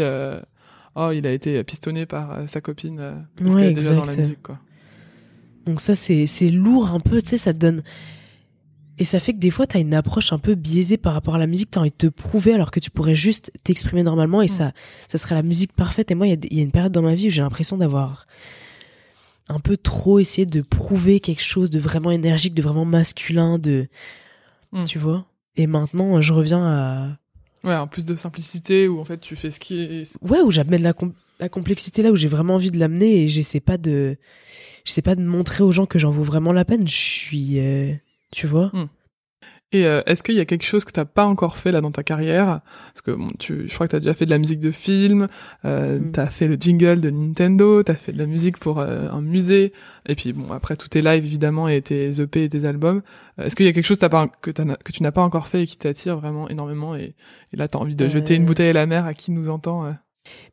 [0.94, 4.42] oh, il a été pistonné par sa copine parce qu'elle est déjà dans la musique,
[4.42, 4.58] quoi.
[5.68, 7.82] Donc ça, c'est lourd un peu, tu sais, ça te donne...
[9.00, 11.38] Et ça fait que des fois, t'as une approche un peu biaisée par rapport à
[11.38, 14.46] la musique, t'as envie de te prouver alors que tu pourrais juste t'exprimer normalement et
[14.46, 14.48] Mm.
[14.48, 14.72] ça,
[15.06, 16.10] ça serait la musique parfaite.
[16.10, 18.26] Et moi, il y, y a une période dans ma vie où j'ai l'impression d'avoir
[19.48, 23.88] un peu trop essayé de prouver quelque chose de vraiment énergique, de vraiment masculin, de...
[24.72, 24.84] Mm.
[24.84, 27.08] Tu vois Et maintenant, je reviens à...
[27.62, 30.18] Ouais, en plus de simplicité où en fait tu fais ce qui est.
[30.22, 30.92] Ouais, où j'amène la,
[31.40, 34.16] la complexité là où j'ai vraiment envie de l'amener et j'essaie pas de...
[34.84, 36.86] J'essaie pas de montrer aux gens que j'en vaux vraiment la peine.
[36.88, 37.58] Je suis...
[37.60, 37.92] euh,
[38.32, 38.72] Tu vois
[39.70, 41.90] Et euh, est-ce qu'il y a quelque chose que t'as pas encore fait là dans
[41.90, 42.62] ta carrière?
[42.94, 45.28] Parce que bon, tu, je crois que t'as déjà fait de la musique de film,
[45.66, 46.12] euh, Mm.
[46.12, 49.74] t'as fait le jingle de Nintendo, t'as fait de la musique pour euh, un musée,
[50.08, 53.02] et puis bon après tout tes lives évidemment et tes EP et tes albums.
[53.38, 55.22] Euh, Est-ce qu'il y a quelque chose t'as pas, que, t'as- que tu n'as pas
[55.22, 57.14] encore fait et qui t'attire vraiment énormément et,
[57.52, 58.08] et là t'as envie de Euh.
[58.08, 59.84] jeter une bouteille à la mer à qui nous entend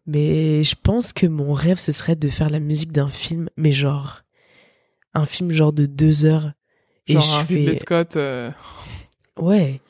[0.05, 3.71] Mais je pense que mon rêve, ce serait de faire la musique d'un film, mais
[3.71, 4.21] genre
[5.13, 6.51] un film genre de deux heures.
[7.07, 8.17] Genre et je un fais, Ridley Scott.
[8.17, 8.51] euh,
[9.39, 9.82] ouais,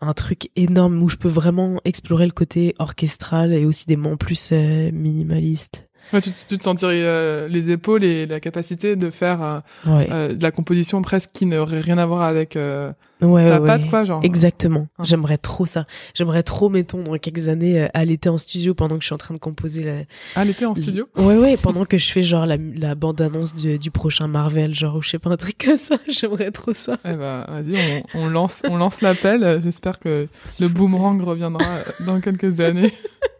[0.00, 4.16] un truc énorme où je peux vraiment explorer le côté orchestral et aussi des moments
[4.16, 5.85] plus euh, minimalistes.
[6.12, 9.58] Ouais, tu, te- tu te sentirais euh, les épaules et la capacité de faire euh,
[9.86, 13.58] Ouais, euh, de la composition presque qui n'aurait rien à voir avec euh, ouais, ta
[13.60, 14.20] patte quoi genre.
[14.22, 14.86] Exactement.
[14.98, 15.02] Ah.
[15.04, 15.86] J'aimerais trop ça.
[16.14, 19.18] J'aimerais trop, mettons, dans quelques années, euh, aller en studio pendant que je suis en
[19.18, 19.92] train de composer la.
[20.40, 21.08] Elle était en studio?
[21.16, 24.96] Ouais, ouais, pendant que je fais genre la, la bande-annonce du, du prochain Marvel, genre,
[24.96, 25.96] ou je sais pas, un truc comme ça.
[26.08, 26.98] J'aimerais trop ça.
[27.04, 29.60] Eh ben, vas-y, on, on lance, on lance l'appel.
[29.64, 30.28] J'espère que
[30.60, 32.92] le boomerang reviendra euh, dans quelques années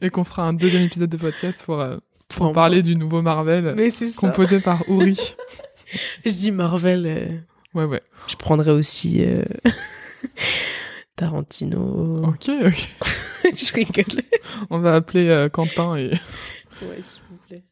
[0.00, 1.96] et qu'on fera un deuxième épisode de podcast pour, euh,
[2.28, 4.20] pour en parler du nouveau Marvel Mais c'est ça.
[4.20, 5.18] composé par Uri.
[6.24, 7.04] Je dis Marvel.
[7.06, 7.26] euh,
[7.74, 8.02] Ouais, ouais.
[8.28, 9.42] Je prendrais aussi euh,
[11.16, 12.22] Tarantino.
[12.24, 12.88] Ok, ok.
[13.56, 14.22] je rigole.
[14.70, 16.10] On va appeler Quentin et.
[16.82, 17.62] Ouais, s'il vous plaît.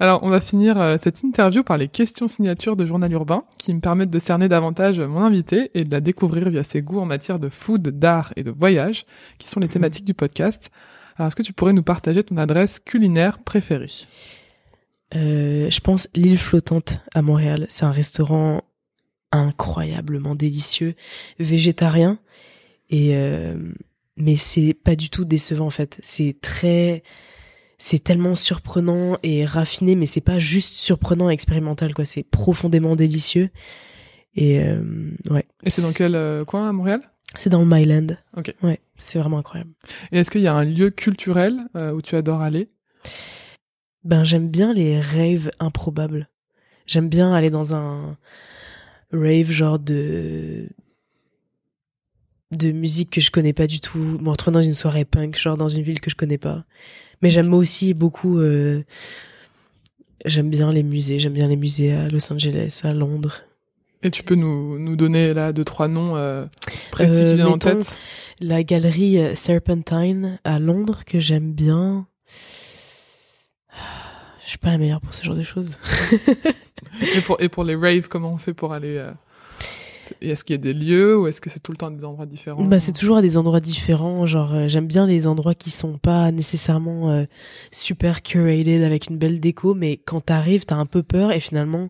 [0.00, 3.72] Alors, on va finir euh, cette interview par les questions signatures de Journal Urbain qui
[3.72, 7.06] me permettent de cerner davantage mon invité et de la découvrir via ses goûts en
[7.06, 9.04] matière de food, d'art et de voyage,
[9.38, 10.70] qui sont les thématiques du podcast.
[11.20, 13.90] Alors, est-ce que tu pourrais nous partager ton adresse culinaire préférée?
[15.14, 17.66] Euh, je pense l'île flottante à Montréal.
[17.68, 18.62] C'est un restaurant
[19.30, 20.94] incroyablement délicieux,
[21.38, 22.18] végétarien
[22.88, 23.54] et euh,
[24.16, 26.00] mais c'est pas du tout décevant en fait.
[26.02, 27.02] C'est très
[27.76, 32.06] c'est tellement surprenant et raffiné, mais c'est pas juste surprenant et expérimental quoi.
[32.06, 33.50] C'est profondément délicieux
[34.36, 34.80] et euh,
[35.28, 35.44] ouais.
[35.64, 37.02] Et c'est dans quel euh, coin à Montréal?
[37.36, 38.16] C'est dans le Myland.
[38.36, 38.54] Ok.
[38.62, 39.70] Ouais, c'est vraiment incroyable.
[40.12, 42.68] Et est-ce qu'il y a un lieu culturel euh, où tu adores aller?
[44.02, 46.28] Ben j'aime bien les raves improbables.
[46.86, 48.16] J'aime bien aller dans un
[49.12, 50.68] rave genre de
[52.50, 55.54] de musique que je connais pas du tout, me retrouver dans une soirée punk, genre
[55.54, 56.64] dans une ville que je connais pas.
[57.22, 58.82] Mais j'aime aussi beaucoup euh,
[60.24, 63.42] j'aime bien les musées, j'aime bien les musées à Los Angeles, à Londres.
[64.02, 66.46] Et tu peux nous, nous donner là deux trois noms euh,
[66.90, 67.96] précis Euh, qui viennent en tête
[68.40, 72.06] La galerie euh, Serpentine à Londres que j'aime bien.
[74.44, 75.76] Je suis pas la meilleure pour ce genre de choses.
[77.14, 79.12] et, pour, et pour les raves, comment on fait pour aller euh,
[80.20, 82.04] et Est-ce qu'il y a des lieux ou est-ce que c'est tout le temps des
[82.04, 82.64] endroits différents?
[82.64, 84.26] Bah, c'est toujours à des endroits différents.
[84.26, 87.24] Genre, euh, j'aime bien les endroits qui sont pas nécessairement euh,
[87.70, 91.88] super curated avec une belle déco, mais quand t'arrives, t'as un peu peur et finalement,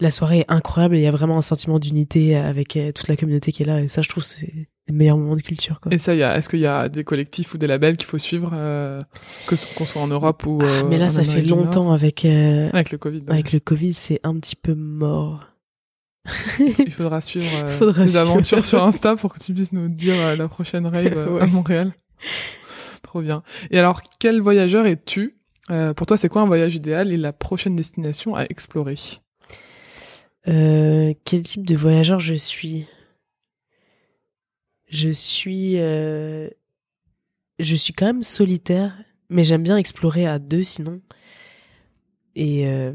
[0.00, 3.08] la soirée est incroyable et il y a vraiment un sentiment d'unité avec euh, toute
[3.08, 3.80] la communauté qui est là.
[3.80, 5.92] Et ça, je trouve, c'est le meilleur moment de culture, quoi.
[5.94, 8.06] Et ça, il y a, est-ce qu'il y a des collectifs ou des labels qu'il
[8.06, 9.00] faut suivre, euh,
[9.46, 11.50] que ce- qu'on soit en Europe ou euh, Ah, mais là, en ça fait Amérique
[11.50, 13.22] longtemps avec euh, avec le Covid.
[13.28, 15.50] avec le Covid, c'est un petit peu mort.
[16.58, 18.22] Il faudra suivre euh, Faudra tes suivre.
[18.30, 21.46] aventures sur Insta pour que tu puisses nous dire euh, la prochaine rave euh, à.
[21.46, 21.92] Montréal.
[23.02, 23.42] Trop bien.
[23.70, 25.36] Et alors, quel voyageur es-tu?
[25.70, 28.96] Euh, Pour toi, c'est quoi un voyage idéal et la prochaine destination à explorer?
[30.46, 32.86] Euh, quel type de voyageur je suis?
[34.88, 36.48] Je suis, euh,
[37.58, 38.96] je suis quand même solitaire,
[39.28, 41.00] mais j'aime bien explorer à deux sinon.
[42.36, 42.92] Et euh,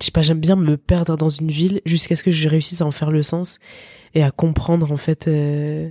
[0.00, 2.80] je sais pas, j'aime bien me perdre dans une ville jusqu'à ce que je réussisse
[2.80, 3.58] à en faire le sens
[4.14, 5.90] et à comprendre en fait euh,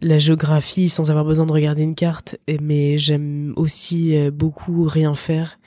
[0.00, 2.36] la géographie sans avoir besoin de regarder une carte.
[2.60, 5.58] Mais j'aime aussi euh, beaucoup rien faire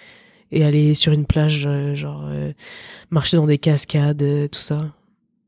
[0.52, 2.52] et aller sur une plage, euh, genre euh,
[3.10, 4.94] marcher dans des cascades, euh, tout ça.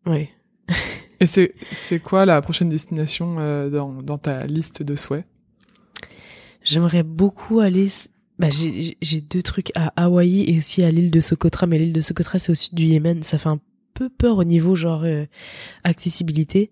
[0.06, 0.30] Ouais.
[1.20, 3.36] Et c'est c'est quoi la prochaine destination
[3.70, 5.26] dans, dans ta liste de souhaits?
[6.64, 7.88] J'aimerais beaucoup aller.
[8.40, 11.94] Bah, j'ai j'ai- deux trucs à Hawaï et aussi à l'île de Socotra, mais l'île
[11.94, 13.22] de Socotra c'est au sud du Yémen.
[13.22, 13.60] Ça fait un
[13.94, 15.06] peu peur au niveau genre
[15.84, 16.72] accessibilité,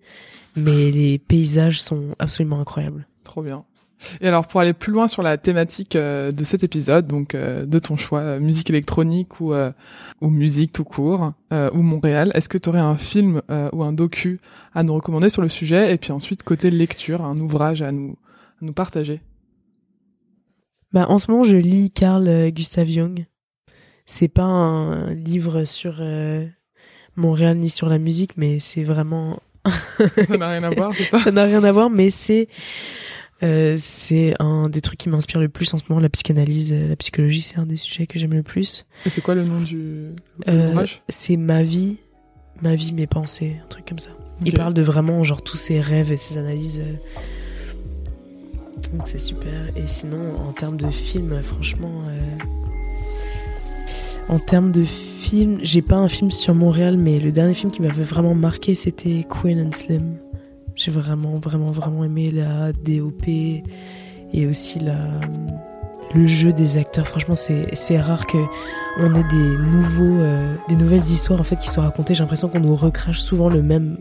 [0.56, 3.08] mais les paysages sont absolument incroyables.
[3.24, 3.66] Trop bien.
[4.22, 7.66] Et alors, pour aller plus loin sur la thématique euh, de cet épisode, donc euh,
[7.66, 9.54] de ton choix, euh, musique électronique ou,
[10.22, 13.42] ou musique tout court, ou Montréal, est-ce que tu aurais un film
[13.74, 14.40] ou un docu
[14.74, 18.18] à nous recommander sur le sujet Et puis ensuite, côté lecture, un ouvrage à nous,
[18.62, 19.22] à nous partager?
[20.92, 23.26] Bah, en ce moment, je lis Carl Gustav Jung.
[24.12, 26.44] C'est pas un livre sur euh,
[27.16, 29.40] Montréal ni sur la musique, mais c'est vraiment
[30.28, 31.20] Ça n'a rien à voir, c'est ça?
[31.26, 32.48] Ça n'a rien à voir, mais c'est
[33.44, 36.02] euh, c'est un des trucs qui m'inspire le plus en ce moment.
[36.02, 38.86] La psychanalyse, euh, la psychologie, c'est un des sujets que j'aime le plus.
[39.06, 40.08] Et c'est quoi le nom du
[40.48, 41.98] Euh, l'ouvrage c'est ma vie,
[42.62, 44.12] ma vie, mes pensées, un truc comme ça.
[44.46, 46.82] Il parle de vraiment genre tous ses rêves et ses analyses.
[48.94, 49.52] Donc c'est super.
[49.76, 52.38] Et sinon, en termes de film, franchement, euh,
[54.30, 57.82] en termes de film, j'ai pas un film sur Montréal, mais le dernier film qui
[57.82, 60.16] m'avait vraiment marqué, c'était Queen and Slim.
[60.80, 64.96] J'ai vraiment, vraiment, vraiment aimé la DOP et aussi la,
[66.16, 67.06] le jeu des acteurs.
[67.06, 68.38] Franchement, c'est, rare que
[69.00, 72.16] on ait des nouveaux, euh, des nouvelles histoires en fait qui soient racontées.
[72.16, 73.98] J'ai l'impression qu'on nous recrache souvent le même,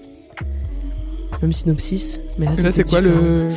[1.43, 2.21] même synopsis.
[2.39, 3.49] Mais là, c'est quoi le.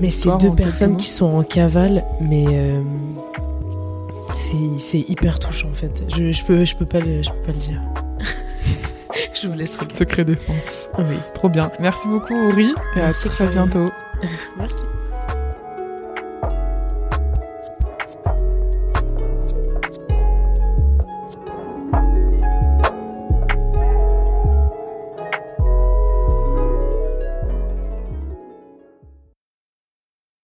[0.00, 2.82] Mais c'est deux personnes qui sont en cavale, mais euh,
[4.34, 6.02] c'est c'est hyper touchant en fait.
[6.08, 7.80] Je, je peux je peux pas le je peux pas le dire.
[9.34, 9.94] je vous laisse mots regarder.
[9.96, 10.88] Secret défense.
[10.98, 11.16] Oui.
[11.34, 11.70] Trop bien.
[11.80, 13.92] Merci beaucoup, Uri, et Merci, à très bientôt.
[14.56, 14.76] Merci.